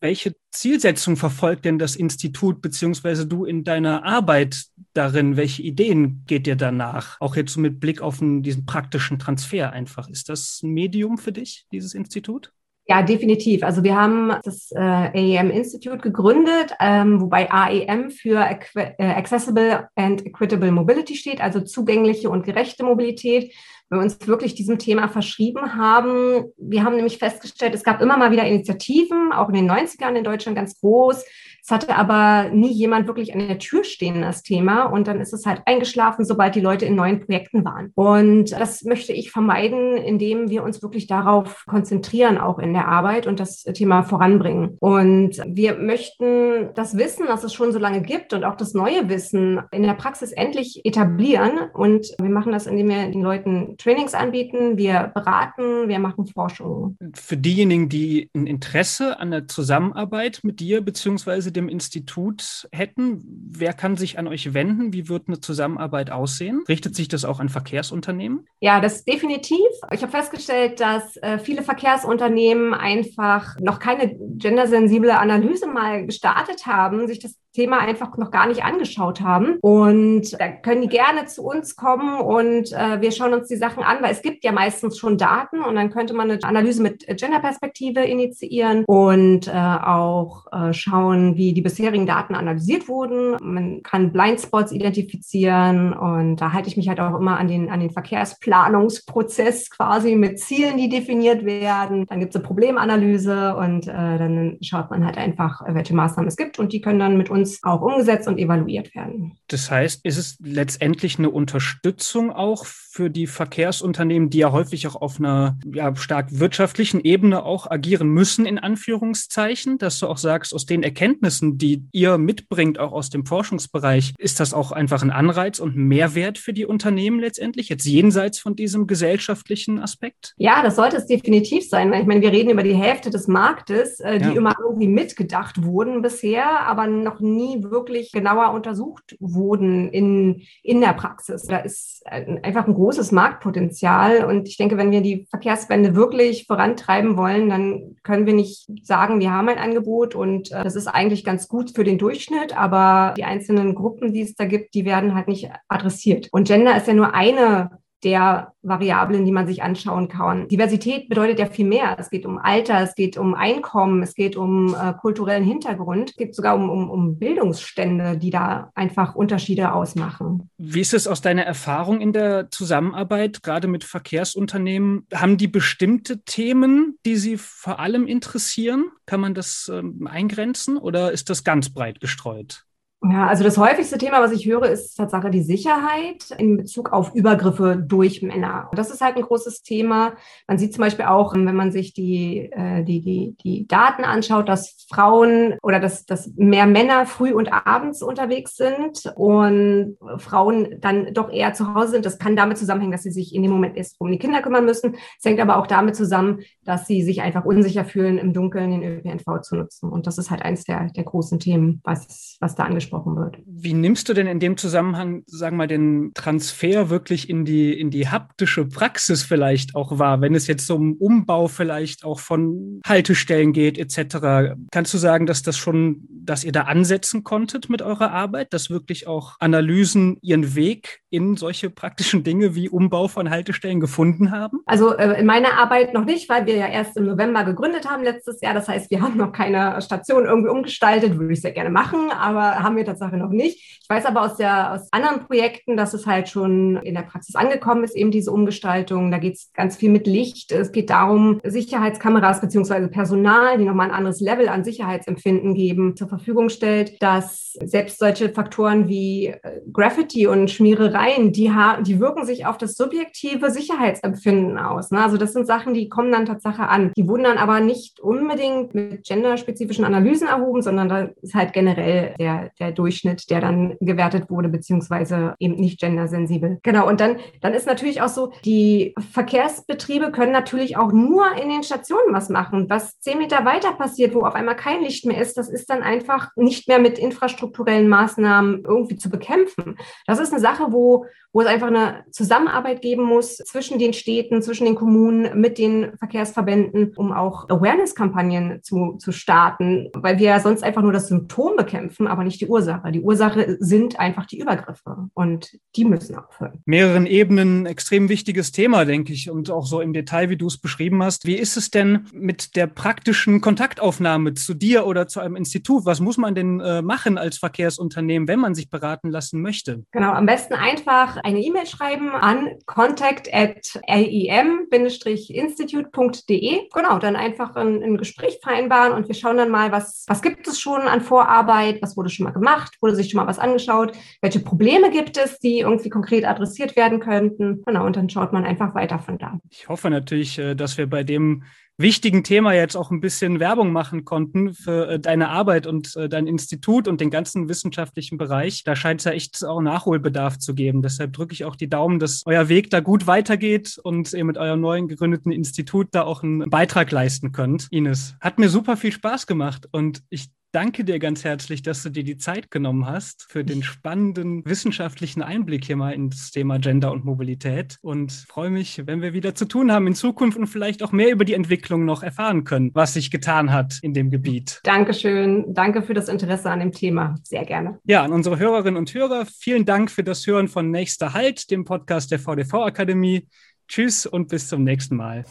Welche 0.02 0.36
Zielsetzung 0.52 1.18
verfolgt 1.18 1.66
denn 1.66 1.80
das 1.80 1.96
Institut 1.96 2.62
beziehungsweise 2.62 3.26
du 3.26 3.44
in 3.44 3.64
deiner 3.64 4.06
Arbeit 4.06 4.66
darin? 4.94 5.36
Welche 5.36 5.64
Ideen 5.64 6.26
geht 6.28 6.46
dir 6.46 6.56
danach? 6.56 7.20
Auch 7.20 7.36
jetzt 7.36 7.54
so 7.54 7.60
mit 7.60 7.80
Blick 7.80 8.04
auf 8.04 8.20
diesen 8.22 8.68
praktischen 8.68 9.18
Transfer 9.18 9.72
einfach. 9.72 10.10
Ist 10.10 10.30
das 10.30 10.62
ein 10.62 10.70
Medium 10.70 11.18
für 11.18 11.32
dich, 11.32 11.66
dieses 11.72 11.96
Institut? 11.96 12.54
Ja, 12.88 13.04
definitiv. 13.04 13.64
Also 13.64 13.84
wir 13.84 13.96
haben 13.96 14.34
das 14.44 14.72
äh, 14.72 14.80
AEM 14.80 15.52
Institute 15.52 16.00
gegründet, 16.00 16.74
ähm, 16.80 17.22
wobei 17.22 17.50
AEM 17.50 18.10
für 18.10 18.40
äh, 18.76 18.94
Accessible 18.98 19.88
and 19.96 20.26
Equitable 20.26 20.72
Mobility 20.72 21.16
steht, 21.16 21.42
also 21.42 21.62
zugängliche 21.62 22.30
und 22.30 22.44
gerechte 22.44 22.84
Mobilität. 22.84 23.54
Wir 23.90 24.00
uns 24.00 24.26
wirklich 24.26 24.56
diesem 24.56 24.80
Thema 24.80 25.10
verschrieben 25.10 25.76
haben. 25.76 26.46
Wir 26.58 26.84
haben 26.84 26.96
nämlich 26.96 27.18
festgestellt, 27.18 27.76
es 27.76 27.84
gab 27.84 28.02
immer 28.02 28.18
mal 28.18 28.32
wieder 28.32 28.46
Initiativen, 28.46 29.32
auch 29.34 29.50
in 29.50 29.56
den 29.56 29.70
90ern 29.70 30.16
in 30.16 30.24
Deutschland 30.24 30.58
ganz 30.58 30.80
groß, 30.80 31.26
es 31.64 31.70
hatte 31.70 31.96
aber 31.96 32.50
nie 32.50 32.72
jemand 32.72 33.08
wirklich 33.08 33.34
an 33.34 33.48
der 33.48 33.60
Tür 33.60 33.84
stehen, 33.84 34.22
das 34.22 34.44
Thema. 34.44 34.86
Und 34.86 35.08
dann 35.08 35.22
ist 35.22 35.34
es 35.34 35.46
halt 35.46 35.62
eingeschlafen, 35.66 36.26
sobald 36.26 36.56
die 36.56 36.62
Leute 36.62 36.86
in 36.86 36.96
neuen 36.96 37.20
Projekten 37.20 37.64
waren. 37.64 37.92
Und 37.96 38.52
das 38.52 38.84
möchte 38.84 39.14
ich 39.14 39.32
vermeiden, 39.32 39.98
indem 39.98 40.50
wir 40.50 40.64
uns 40.64 40.82
wirklich 40.82 41.08
darauf 41.08 41.66
konzentrieren, 41.68 42.38
auch 42.38 42.60
in 42.60 42.74
der 42.74 42.88
Arbeit 42.88 43.28
und 43.28 43.40
das 43.40 43.64
Thema 43.64 44.04
voranbringen. 44.04 44.78
Und 44.80 45.42
wir 45.48 45.76
möchten 45.76 46.70
das 46.74 46.98
Wissen, 46.98 47.26
das 47.28 47.44
es 47.44 47.54
schon 47.54 47.72
so 47.72 47.80
lange 47.80 48.02
gibt 48.02 48.34
und 48.34 48.44
auch 48.44 48.56
das 48.56 48.74
neue 48.74 49.10
Wissen 49.10 49.62
in 49.72 49.84
der 49.84 49.94
Praxis 49.94 50.32
endlich 50.32 50.82
etablieren. 50.84 51.60
Und 51.74 52.08
wir 52.20 52.30
machen 52.30 52.52
das, 52.52 52.66
indem 52.66 52.90
wir 52.90 53.10
den 53.10 53.22
Leuten 53.22 53.76
Trainings 53.78 54.14
anbieten, 54.14 54.78
wir 54.78 55.12
beraten, 55.14 55.88
wir 55.88 56.00
machen 56.00 56.26
Forschung. 56.26 56.98
Für 57.14 57.38
diejenigen, 57.38 57.90
die 57.90 58.30
ein 58.36 58.48
Interesse 58.48 59.20
an 59.20 59.32
der 59.32 59.48
Zusammenarbeit 59.48 60.40
mit 60.44 60.60
dir 60.60 60.82
beziehungsweise 60.82 61.51
dem 61.52 61.70
Institut 61.70 62.68
hätten, 62.72 63.24
wer 63.50 63.74
kann 63.74 63.98
sich 63.98 64.18
an 64.18 64.28
euch 64.28 64.54
wenden? 64.54 64.94
Wie 64.94 65.10
wird 65.10 65.28
eine 65.28 65.40
Zusammenarbeit 65.40 66.12
aussehen? 66.12 66.64
Richtet 66.68 66.96
sich 66.96 67.08
das 67.08 67.26
auch 67.26 67.40
an 67.40 67.50
Verkehrsunternehmen? 67.50 68.48
Ja, 68.60 68.80
das 68.80 69.04
definitiv. 69.06 69.60
Ich 69.92 70.02
habe 70.02 70.12
festgestellt, 70.12 70.80
dass 70.80 71.18
äh, 71.18 71.40
viele 71.40 71.64
Verkehrsunternehmen 71.64 72.74
einfach 72.74 73.60
noch 73.60 73.80
keine 73.80 74.16
gendersensible 74.18 75.18
Analyse 75.18 75.68
mal 75.68 76.06
gestartet 76.06 76.66
haben, 76.66 77.08
sich 77.08 77.20
das 77.20 77.36
Thema 77.54 77.80
einfach 77.80 78.18
noch 78.18 78.32
gar 78.32 78.48
nicht 78.48 78.64
angeschaut 78.64 79.22
haben. 79.22 79.58
Und 79.62 80.40
da 80.40 80.48
können 80.50 80.82
die 80.82 80.88
gerne 80.88 81.26
zu 81.26 81.44
uns 81.44 81.76
kommen 81.76 82.20
und 82.20 82.72
äh, 82.72 83.02
wir 83.02 83.12
schauen 83.12 83.34
uns 83.34 83.48
die 83.48 83.58
Sachen 83.58 83.84
an, 83.84 83.98
weil 84.02 84.12
es 84.12 84.22
gibt 84.22 84.44
ja 84.44 84.52
meistens 84.52 84.98
schon 84.98 85.18
Daten 85.18 85.62
und 85.62 85.76
dann 85.76 85.90
könnte 85.90 86.14
man 86.14 86.32
eine 86.32 86.42
Analyse 86.44 86.82
mit 86.82 87.06
Genderperspektive 87.08 88.02
initiieren 88.02 88.86
und 88.86 89.48
äh, 89.48 89.52
auch 89.52 90.48
äh, 90.52 90.74
schauen, 90.74 91.36
wie 91.36 91.54
die 91.54 91.62
bisherigen 91.62 92.06
Daten 92.06 92.36
analysiert 92.36 92.88
wurden. 92.88 93.36
Man 93.42 93.84
kann 93.84 94.14
Blindspots 94.14 94.72
identifizieren 94.72 95.94
und 95.94 96.38
da 96.38 96.54
halte 96.54 96.70
ich 96.70 96.78
mich 96.78 96.88
halt 96.88 97.00
auch 97.00 97.20
immer 97.20 97.38
an 97.38 97.48
den, 97.48 97.70
an 97.70 97.82
den 97.82 97.92
Verkehrsplanungsprozess 97.92 99.70
quasi 99.70 100.16
mit 100.16 100.40
Zielen, 100.40 100.78
die 100.78 100.90
definiert 100.90 101.44
werden. 101.46 102.06
Dann 102.08 102.20
gibt 102.20 102.34
es 102.34 102.36
eine 102.38 102.46
Problemanalyse 102.46 103.56
und 103.56 103.88
äh, 103.88 103.92
dann 103.94 104.58
schaut 104.62 104.90
man 104.90 105.06
halt 105.06 105.18
einfach, 105.18 105.62
welche 105.68 105.96
Maßnahmen 105.96 106.30
es 106.30 106.38
gibt 106.38 106.60
und 106.60 106.72
die 106.72 106.82
können 106.82 107.00
dann 107.00 107.18
mit 107.18 107.30
uns 107.30 107.41
uns 107.42 107.60
auch 107.64 107.82
umgesetzt 107.82 108.28
und 108.28 108.38
evaluiert 108.38 108.94
werden. 108.96 109.38
Das 109.48 109.70
heißt, 109.70 110.06
ist 110.06 110.18
es 110.18 110.38
letztendlich 110.42 111.18
eine 111.20 111.30
Unterstützung 111.30 112.32
auch 112.32 112.66
für 112.66 113.10
die 113.10 113.28
Verkehrsunternehmen, 113.28 114.30
die 114.30 114.40
ja 114.40 114.52
häufig 114.52 114.88
auch 114.88 114.96
auf 114.96 115.20
einer 115.20 115.58
ja, 115.74 115.96
stark 115.96 116.28
wirtschaftlichen 116.40 117.02
Ebene 117.02 117.44
auch 117.44 117.70
agieren 117.70 118.10
müssen, 118.10 118.46
in 118.46 118.60
Anführungszeichen, 118.60 119.78
dass 119.78 120.00
du 120.00 120.08
auch 120.08 120.18
sagst, 120.18 120.54
aus 120.54 120.66
den 120.66 120.84
Erkenntnissen, 120.84 121.58
die 121.58 121.86
ihr 121.92 122.18
mitbringt, 122.18 122.80
auch 122.80 122.92
aus 122.92 123.10
dem 123.10 123.26
Forschungsbereich, 123.26 124.14
ist 124.18 124.40
das 124.40 124.54
auch 124.54 124.72
einfach 124.72 125.02
ein 125.04 125.12
Anreiz 125.12 125.60
und 125.60 125.76
Mehrwert 125.76 126.38
für 126.38 126.54
die 126.54 126.66
Unternehmen 126.66 127.20
letztendlich, 127.20 127.70
jetzt 127.70 127.86
jenseits 127.86 128.40
von 128.40 128.56
diesem 128.56 128.88
gesellschaftlichen 128.88 129.80
Aspekt? 129.80 130.34
Ja, 130.38 130.62
das 130.62 130.76
sollte 130.76 130.98
es 130.98 131.06
definitiv 131.06 131.70
sein. 131.70 131.94
Ich 131.94 132.06
meine, 132.06 132.22
wir 132.22 132.32
reden 132.32 132.50
über 132.50 132.64
die 132.64 132.76
Hälfte 132.76 133.10
des 133.10 133.28
Marktes, 133.28 134.00
äh, 134.02 134.20
die 134.20 134.26
ja. 134.26 134.32
immer 134.34 134.54
irgendwie 134.62 134.88
mitgedacht 134.88 135.64
wurden 135.64 136.02
bisher, 136.02 136.62
aber 136.62 136.88
noch 136.88 137.22
nie 137.22 137.31
wirklich 137.64 138.12
genauer 138.12 138.54
untersucht 138.54 139.16
wurden 139.20 139.90
in, 139.90 140.42
in 140.64 140.82
der 140.82 140.94
Praxis. 140.94 141.44
Da 141.44 141.58
ist 141.58 142.06
einfach 142.06 142.68
ein 142.68 142.74
großes 142.74 143.12
Marktpotenzial. 143.12 144.26
Und 144.26 144.48
ich 144.48 144.58
denke, 144.58 144.78
wenn 144.78 144.92
wir 144.92 145.02
die 145.02 145.28
Verkehrswende 145.30 145.96
wirklich 145.96 146.46
vorantreiben 146.48 147.18
wollen, 147.18 147.50
dann 147.50 147.96
können 148.04 148.26
wir 148.26 148.34
nicht 148.34 148.68
sagen, 148.84 149.20
wir 149.20 149.32
haben 149.32 149.50
ein 149.50 149.58
Angebot 149.58 150.16
und 150.16 150.52
äh, 150.52 150.64
das 150.64 150.76
ist 150.76 150.88
eigentlich 150.88 151.24
ganz 151.24 151.48
gut 151.48 151.72
für 151.76 151.84
den 151.84 151.98
Durchschnitt, 151.98 152.58
aber 152.58 153.14
die 153.18 153.24
einzelnen 153.24 153.76
Gruppen, 153.76 154.14
die 154.14 154.22
es 154.22 154.36
da 154.36 154.46
gibt, 154.46 154.74
die 154.74 154.86
werden 154.86 155.16
halt 155.16 155.28
nicht 155.28 155.50
adressiert. 155.68 156.30
Und 156.32 156.48
Gender 156.48 156.76
ist 156.76 156.88
ja 156.88 156.94
nur 156.94 157.14
eine 157.14 157.81
der 158.04 158.54
Variablen, 158.64 159.26
die 159.26 159.32
man 159.32 159.48
sich 159.48 159.64
anschauen 159.64 160.08
kann. 160.08 160.48
Diversität 160.48 161.10
bedeutet 161.10 161.40
ja 161.40 161.46
viel 161.46 161.66
mehr. 161.66 161.96
Es 162.00 162.10
geht 162.10 162.26
um 162.26 162.38
Alter, 162.38 162.82
es 162.82 162.96
geht 162.96 163.18
um 163.18 163.34
Einkommen, 163.34 164.02
es 164.04 164.16
geht 164.16 164.36
um 164.36 164.76
äh, 164.76 164.94
kulturellen 164.94 165.44
Hintergrund, 165.44 166.12
es 166.12 166.16
geht 166.16 166.36
sogar 166.36 166.56
um, 166.56 166.70
um, 166.70 166.90
um 166.90 167.20
Bildungsstände, 167.20 168.18
die 168.18 168.30
da 168.30 168.72
einfach 168.76 169.16
Unterschiede 169.16 169.74
ausmachen. 169.74 170.50
Wie 170.58 170.82
ist 170.82 170.94
es 170.94 171.08
aus 171.08 171.22
deiner 171.22 171.44
Erfahrung 171.44 172.02
in 172.02 172.14
der 172.14 172.50
Zusammenarbeit, 172.52 173.44
gerade 173.44 173.68
mit 173.68 173.84
Verkehrsunternehmen? 173.84 175.08
Haben 175.14 175.38
die 175.38 175.48
bestimmte 175.48 176.24
Themen, 176.24 176.98
die 177.06 177.16
sie 177.16 177.38
vor 177.38 177.80
allem 177.80 178.08
interessieren? 178.08 178.86
Kann 179.06 179.22
man 179.22 179.34
das 179.34 179.72
ähm, 179.74 180.08
eingrenzen 180.08 180.78
oder 180.78 181.12
ist 181.12 181.30
das 181.30 181.44
ganz 181.44 181.72
breit 181.74 182.00
gestreut? 182.00 182.66
Ja, 183.04 183.26
also 183.26 183.44
das 183.44 183.58
häufigste 183.58 183.98
Thema, 183.98 184.22
was 184.22 184.32
ich 184.32 184.46
höre, 184.46 184.70
ist 184.70 184.94
Tatsache 184.94 185.32
die 185.32 185.42
Sicherheit 185.42 186.30
in 186.38 186.58
Bezug 186.58 186.94
auf 186.94 187.16
Übergriffe 187.16 187.76
durch 187.84 188.22
Männer. 188.22 188.70
Das 188.76 188.92
ist 188.92 189.02
halt 189.02 189.16
ein 189.16 189.24
großes 189.24 189.64
Thema. 189.64 190.14
Man 190.48 190.60
sieht 190.60 190.74
zum 190.74 190.84
Beispiel 190.84 191.06
auch, 191.06 191.34
wenn 191.34 191.56
man 191.56 191.72
sich 191.72 191.94
die, 191.94 192.52
äh, 192.52 192.84
die, 192.84 193.02
die, 193.02 193.36
die 193.44 193.68
Daten 193.68 194.04
anschaut, 194.04 194.48
dass 194.48 194.86
Frauen 194.88 195.58
oder 195.64 195.80
dass, 195.80 196.06
dass 196.06 196.32
mehr 196.36 196.68
Männer 196.68 197.08
früh 197.08 197.34
und 197.34 197.52
abends 197.52 198.04
unterwegs 198.04 198.56
sind 198.56 199.12
und 199.16 199.98
Frauen 200.18 200.78
dann 200.80 201.12
doch 201.16 201.32
eher 201.32 201.54
zu 201.54 201.74
Hause 201.74 201.94
sind. 201.94 202.06
Das 202.06 202.20
kann 202.20 202.36
damit 202.36 202.60
zusammenhängen, 202.60 202.92
dass 202.92 203.02
sie 203.02 203.12
sich 203.12 203.34
in 203.34 203.42
dem 203.42 203.52
Moment 203.52 203.78
erst 203.78 203.96
um 204.00 204.12
die 204.12 204.20
Kinder 204.20 204.44
kümmern 204.44 204.66
müssen. 204.66 204.96
Es 205.18 205.26
hängt 205.26 205.40
aber 205.40 205.58
auch 205.58 205.66
damit 205.66 205.96
zusammen, 205.96 206.42
dass 206.66 206.86
sie 206.86 207.02
sich 207.02 207.24
einfach 207.24 207.46
unsicher 207.46 207.84
fühlen, 207.84 208.20
im 208.20 208.32
Dunkeln 208.32 208.70
den 208.70 208.84
ÖPNV 208.84 209.42
zu 209.42 209.56
nutzen. 209.56 209.90
Und 209.90 210.06
das 210.06 210.20
ist 210.20 210.30
halt 210.30 210.44
eines 210.44 210.66
der, 210.66 210.92
der 210.92 211.04
großen 211.04 211.40
Themen, 211.40 211.82
was, 211.84 212.38
was 212.40 212.54
da 212.54 212.66
angesprochen 212.66 212.91
angesprochen 212.92 213.16
wird. 213.16 213.38
Wie 213.46 213.74
nimmst 213.74 214.10
du 214.10 214.14
denn 214.14 214.28
in 214.28 214.40
dem 214.40 214.58
Zusammenhang, 214.58 215.24
sagen 215.28 215.56
wir 215.56 215.64
mal, 215.64 215.68
den 215.68 216.12
Transfer 216.14 216.90
wirklich 216.90 217.30
in 217.30 217.46
die, 217.46 217.80
in 217.80 217.90
die 217.90 218.08
haptische 218.08 218.66
Praxis 218.66 219.24
vielleicht 219.24 219.76
auch 219.76 220.00
wahr, 220.00 220.22
wenn 220.22 220.36
es 220.36 220.48
jetzt 220.48 220.70
um 220.72 220.94
Umbau 220.94 221.48
vielleicht 221.48 222.04
auch 222.04 222.20
von 222.20 222.82
Haltestellen 222.86 223.54
geht, 223.54 223.78
etc. 223.78 224.56
Kannst 224.72 224.94
du 224.94 224.98
sagen, 224.98 225.26
dass 225.26 225.42
das 225.42 225.58
schon, 225.58 226.08
dass 226.10 226.44
ihr 226.44 226.52
da 226.52 226.64
ansetzen 226.64 227.24
konntet 227.24 227.70
mit 227.70 227.82
eurer 227.82 228.12
Arbeit, 228.12 228.54
dass 228.54 228.70
wirklich 228.70 229.08
auch 229.08 229.36
Analysen 229.40 230.18
ihren 230.22 230.56
Weg 230.56 231.02
in 231.10 231.36
solche 231.36 231.70
praktischen 231.70 232.24
Dinge 232.24 232.56
wie 232.56 232.70
Umbau 232.70 233.08
von 233.08 233.30
Haltestellen 233.30 233.80
gefunden 233.80 234.32
haben? 234.32 234.60
Also 234.66 234.96
äh, 234.98 235.20
in 235.20 235.26
meiner 235.26 235.58
Arbeit 235.58 235.94
noch 235.94 236.06
nicht, 236.06 236.30
weil 236.30 236.46
wir 236.46 236.56
ja 236.56 236.68
erst 236.68 236.98
im 236.98 237.06
November 237.06 237.44
gegründet 237.44 237.90
haben 237.90 238.04
letztes 238.04 238.42
Jahr. 238.42 238.54
Das 238.54 238.68
heißt, 238.68 238.90
wir 238.92 239.02
haben 239.02 239.18
noch 239.18 239.32
keine 239.32 239.82
Station 239.82 240.26
irgendwie 240.26 240.50
umgestaltet, 240.50 241.18
würde 241.18 241.34
ich 241.34 241.42
sehr 241.42 241.52
gerne 241.52 241.70
machen, 241.70 242.12
aber 242.12 242.56
haben 242.64 242.78
wir 242.78 242.81
wir 242.82 242.86
Tatsache 242.86 243.18
noch 243.18 243.30
nicht. 243.30 243.80
Ich 243.82 243.90
weiß 243.90 244.06
aber 244.06 244.24
aus, 244.24 244.38
der, 244.38 244.74
aus 244.74 244.88
anderen 244.92 245.26
Projekten, 245.26 245.78
dass 245.78 245.94
es 245.94 246.06
halt 246.06 246.30
schon 246.30 246.78
in 246.78 246.96
der 246.96 247.04
Praxis 247.04 247.36
angekommen 247.36 247.84
ist, 247.84 247.96
eben 247.96 248.12
diese 248.12 248.32
Umgestaltung. 248.32 249.12
Da 249.12 249.18
geht 249.18 249.36
es 249.36 249.52
ganz 249.54 249.76
viel 249.76 249.90
mit 249.90 250.08
Licht. 250.08 250.52
Es 250.52 250.72
geht 250.72 250.90
darum, 250.90 251.40
Sicherheitskameras 251.44 252.42
beziehungsweise 252.42 252.88
Personal, 252.88 253.58
die 253.58 253.66
nochmal 253.66 253.88
ein 253.90 253.96
anderes 253.96 254.20
Level 254.20 254.50
an 254.50 254.64
Sicherheitsempfinden 254.64 255.54
geben, 255.54 255.96
zur 255.96 256.08
Verfügung 256.08 256.50
stellt, 256.50 257.02
dass 257.02 257.54
selbst 257.64 258.00
solche 258.00 258.30
Faktoren 258.30 258.88
wie 258.88 259.28
äh, 259.28 259.62
Graffiti 259.72 260.28
und 260.28 260.50
Schmierereien, 260.50 261.32
die, 261.32 261.52
die 261.82 262.00
wirken 262.00 262.26
sich 262.26 262.46
auf 262.46 262.58
das 262.58 262.76
subjektive 262.76 263.52
Sicherheitsempfinden 263.52 264.58
aus. 264.58 264.92
Ne? 264.92 265.04
Also 265.04 265.18
das 265.18 265.34
sind 265.34 265.46
Sachen, 265.48 265.74
die 265.74 265.90
kommen 265.90 266.12
dann 266.12 266.26
Tatsache 266.26 266.68
an. 266.68 266.92
Die 266.96 267.08
wurden 267.08 267.24
dann 267.24 267.38
aber 267.38 267.60
nicht 267.60 268.00
unbedingt 268.00 268.74
mit 268.74 269.06
genderspezifischen 269.06 269.86
Analysen 269.86 270.28
erhoben, 270.28 270.62
sondern 270.62 270.90
da 270.90 271.10
ist 271.22 271.36
halt 271.36 271.54
generell 271.54 272.16
der, 272.20 272.52
der 272.60 272.71
Durchschnitt, 272.72 273.30
der 273.30 273.42
dann 273.42 273.76
gewertet 273.80 274.30
wurde, 274.30 274.50
beziehungsweise 274.50 275.36
eben 275.40 275.56
nicht 275.56 275.80
gendersensibel. 275.80 276.60
Genau, 276.64 276.88
und 276.88 277.00
dann, 277.00 277.18
dann 277.42 277.54
ist 277.54 277.68
natürlich 277.68 278.02
auch 278.02 278.10
so, 278.10 278.32
die 278.46 278.94
Verkehrsbetriebe 279.12 280.12
können 280.12 280.32
natürlich 280.32 280.78
auch 280.78 280.92
nur 280.92 281.26
in 281.42 281.50
den 281.50 281.64
Stationen 281.64 282.14
was 282.14 282.30
machen. 282.30 282.70
Was 282.70 283.00
zehn 283.00 283.18
Meter 283.18 283.46
weiter 283.46 283.74
passiert, 283.74 284.14
wo 284.14 284.22
auf 284.22 284.36
einmal 284.36 284.56
kein 284.56 284.82
Licht 284.82 285.06
mehr 285.06 285.22
ist, 285.22 285.38
das 285.38 285.50
ist 285.50 285.70
dann 285.70 285.84
einfach 285.84 286.30
nicht 286.36 286.68
mehr 286.68 286.80
mit 286.80 287.00
infrastrukturellen 287.00 287.88
Maßnahmen 287.88 288.64
irgendwie 288.66 288.98
zu 288.98 289.10
bekämpfen. 289.10 289.78
Das 290.08 290.20
ist 290.20 290.32
eine 290.32 290.42
Sache, 290.42 290.68
wo, 290.70 291.06
wo 291.34 291.42
es 291.42 291.48
einfach 291.48 291.68
eine 291.68 292.06
Zusammenarbeit 292.12 292.82
geben 292.82 293.04
muss 293.04 293.38
zwischen 293.38 293.80
den 293.80 293.94
Städten, 293.94 294.42
zwischen 294.42 294.66
den 294.66 294.76
Kommunen, 294.76 295.40
mit 295.40 295.58
den 295.58 295.98
Verkehrsverbänden, 295.98 296.94
um 296.96 297.12
auch 297.12 297.50
Awareness-Kampagnen 297.50 298.62
zu, 298.64 298.98
zu 299.00 299.12
starten, 299.12 299.90
weil 299.94 300.20
wir 300.20 300.40
sonst 300.40 300.64
einfach 300.64 300.82
nur 300.82 300.94
das 300.94 301.08
Symptom 301.08 301.56
bekämpfen, 301.56 302.08
aber 302.08 302.24
nicht 302.24 302.42
die 302.42 302.48
Ursache. 302.48 302.61
Die 302.92 303.02
Ursache 303.02 303.58
sind 303.60 304.00
einfach 304.00 304.26
die 304.26 304.40
Übergriffe 304.40 305.10
und 305.14 305.58
die 305.76 305.86
müssen 305.86 306.16
aufhören. 306.16 306.62
Mehreren 306.66 307.06
Ebenen 307.06 307.66
extrem 307.66 308.10
wichtiges 308.10 308.52
Thema, 308.52 308.86
denke 308.86 309.14
ich, 309.14 309.30
und 309.30 309.50
auch 309.50 309.66
so 309.66 309.82
im 309.82 309.94
Detail, 309.94 310.30
wie 310.30 310.38
du 310.38 310.48
es 310.48 310.58
beschrieben 310.58 311.04
hast. 311.04 311.26
Wie 311.26 311.36
ist 311.36 311.58
es 311.58 311.72
denn 311.72 312.08
mit 312.14 312.56
der 312.56 312.68
praktischen 312.68 313.42
Kontaktaufnahme 313.42 314.34
zu 314.34 314.54
dir 314.54 314.86
oder 314.86 315.08
zu 315.08 315.20
einem 315.20 315.36
Institut? 315.36 315.86
Was 315.86 316.00
muss 316.00 316.18
man 316.18 316.36
denn 316.36 316.60
äh, 316.60 316.82
machen 316.82 317.18
als 317.18 317.38
Verkehrsunternehmen, 317.38 318.28
wenn 318.28 318.40
man 318.40 318.56
sich 318.56 318.70
beraten 318.70 319.10
lassen 319.10 319.42
möchte? 319.42 319.84
Genau, 319.92 320.12
am 320.12 320.26
besten 320.26 320.54
einfach 320.54 321.18
eine 321.18 321.42
E-Mail 321.42 321.66
schreiben 321.66 322.12
an 322.12 322.50
contact 322.66 323.34
at 323.34 323.80
leim-institute.de. 323.88 326.70
Genau, 326.74 327.00
dann 327.00 327.16
einfach 327.16 327.56
ein, 327.56 327.82
ein, 327.84 327.98
Gespräch 327.98 328.40
vereinbaren 328.42 328.94
und 328.94 329.08
wir 329.08 329.16
schauen 329.16 329.38
dann 329.38 329.50
mal, 329.50 329.72
was, 329.72 330.06
was 330.08 330.22
gibt 330.22 330.48
es 330.48 330.60
schon 330.60 330.82
an 330.82 331.02
Vorarbeit, 331.02 331.82
was 331.82 331.98
wurde 331.98 332.10
schon 332.10 332.26
mal 332.26 332.32
gemacht, 332.32 332.41
wurde 332.82 332.96
sich 332.96 333.10
schon 333.10 333.20
mal 333.20 333.28
was 333.28 333.40
angeschaut, 333.40 333.94
welche 334.22 334.40
Probleme 334.40 334.92
gibt 334.92 335.18
es, 335.18 335.40
die 335.40 335.60
irgendwie 335.60 335.90
konkret 335.90 336.26
adressiert 336.26 336.76
werden 336.76 337.00
könnten. 337.00 337.62
Genau, 337.66 337.86
und 337.86 337.96
dann 337.96 338.10
schaut 338.10 338.34
man 338.34 338.46
einfach 338.46 338.76
weiter 338.76 339.00
von 339.00 339.18
da. 339.18 339.40
Ich 339.50 339.70
hoffe 339.70 339.90
natürlich, 339.90 340.38
äh, 340.40 340.56
dass 340.56 340.78
wir 340.78 340.90
bei 340.90 341.04
dem 341.04 341.44
wichtigen 341.82 342.24
Thema 342.24 342.54
jetzt 342.54 342.76
auch 342.76 342.92
ein 342.92 343.02
bisschen 343.02 343.40
Werbung 343.40 343.72
machen 343.72 344.06
konnten 344.06 344.54
für 344.54 344.90
äh, 344.90 345.00
deine 345.00 345.30
Arbeit 345.30 345.68
und 345.68 345.96
äh, 345.96 346.10
dein 346.10 346.28
Institut 346.28 346.88
und 346.88 347.02
den 347.02 347.10
ganzen 347.10 347.50
wissenschaftlichen 347.50 348.18
Bereich. 348.18 348.64
Da 348.64 348.76
scheint 348.76 349.02
es 349.02 349.06
ja 349.06 349.12
echt 349.12 349.44
auch 349.46 349.62
Nachholbedarf 349.62 350.40
zu 350.40 350.54
geben. 350.54 350.82
Deshalb 350.82 351.14
drücke 351.14 351.34
ich 351.34 351.46
auch 351.46 351.56
die 351.56 351.70
Daumen, 351.70 352.00
dass 352.00 352.24
euer 352.26 352.50
Weg 352.50 352.70
da 352.70 352.80
gut 352.80 353.08
weitergeht 353.08 353.80
und 353.84 354.14
ihr 354.14 354.26
mit 354.26 354.38
eurem 354.38 354.62
neuen 354.62 354.88
gegründeten 354.88 355.32
Institut 355.32 355.88
da 355.92 356.04
auch 356.04 356.24
einen 356.24 356.50
Beitrag 356.50 356.92
leisten 356.92 357.32
könnt. 357.32 357.68
Ines, 357.72 358.16
hat 358.22 358.40
mir 358.40 358.50
super 358.50 358.78
viel 358.78 358.92
Spaß 358.92 359.28
gemacht 359.28 359.68
und 359.72 360.02
ich 360.10 360.30
danke 360.52 360.84
dir 360.84 361.00
ganz 361.00 361.24
herzlich, 361.24 361.62
dass 361.62 361.84
du 361.84 361.90
dir 361.90 362.04
die 362.04 362.18
Zeit 362.18 362.52
genommen 362.52 362.86
hast 362.86 363.26
für 363.30 363.44
den 363.44 363.64
spannenden 363.64 364.44
wissenschaftlichen 364.46 365.22
Einblick 365.22 365.66
hier 365.66 365.78
mal 365.78 365.94
ins 365.94 366.32
Thema 366.32 366.60
Gender 366.60 366.92
und 366.92 367.06
Mobilität 367.06 367.78
und 367.82 368.12
freue 368.12 368.50
mich, 368.50 368.84
wenn 368.86 369.02
wir 369.02 369.14
wieder 369.14 369.34
zu 369.34 369.46
tun 369.46 369.72
haben 369.72 369.88
in 369.88 369.96
Zukunft 369.96 370.38
und 370.38 370.48
vielleicht 370.48 370.84
auch 370.84 370.92
mehr 370.92 371.12
über 371.12 371.26
die 371.26 371.34
Entwicklung 371.72 371.86
noch 371.86 372.04
erfahren 372.04 372.44
können, 372.44 372.72
was 372.74 372.96
sich 372.96 373.10
getan 373.12 373.54
hat 373.54 373.80
in 373.82 373.94
dem 373.94 374.10
Gebiet. 374.10 374.60
Dankeschön. 374.64 375.54
Danke 375.54 375.82
für 375.82 375.94
das 375.94 376.10
Interesse 376.10 376.50
an 376.50 376.60
dem 376.60 376.74
Thema. 376.74 377.16
Sehr 377.24 377.46
gerne. 377.46 377.80
Ja, 377.86 378.04
an 378.04 378.12
unsere 378.12 378.38
Hörerinnen 378.40 378.76
und 378.78 378.94
Hörer, 378.94 379.26
vielen 379.26 379.64
Dank 379.66 379.90
für 379.90 380.04
das 380.04 380.28
Hören 380.28 380.50
von 380.50 380.70
Nächster 380.70 381.14
Halt, 381.14 381.50
dem 381.50 381.64
Podcast 381.64 382.12
der 382.12 382.20
VDV 382.20 382.66
Akademie. 382.66 383.26
Tschüss 383.68 384.06
und 384.06 384.28
bis 384.28 384.50
zum 384.50 384.66
nächsten 384.66 384.98
Mal. 384.98 385.24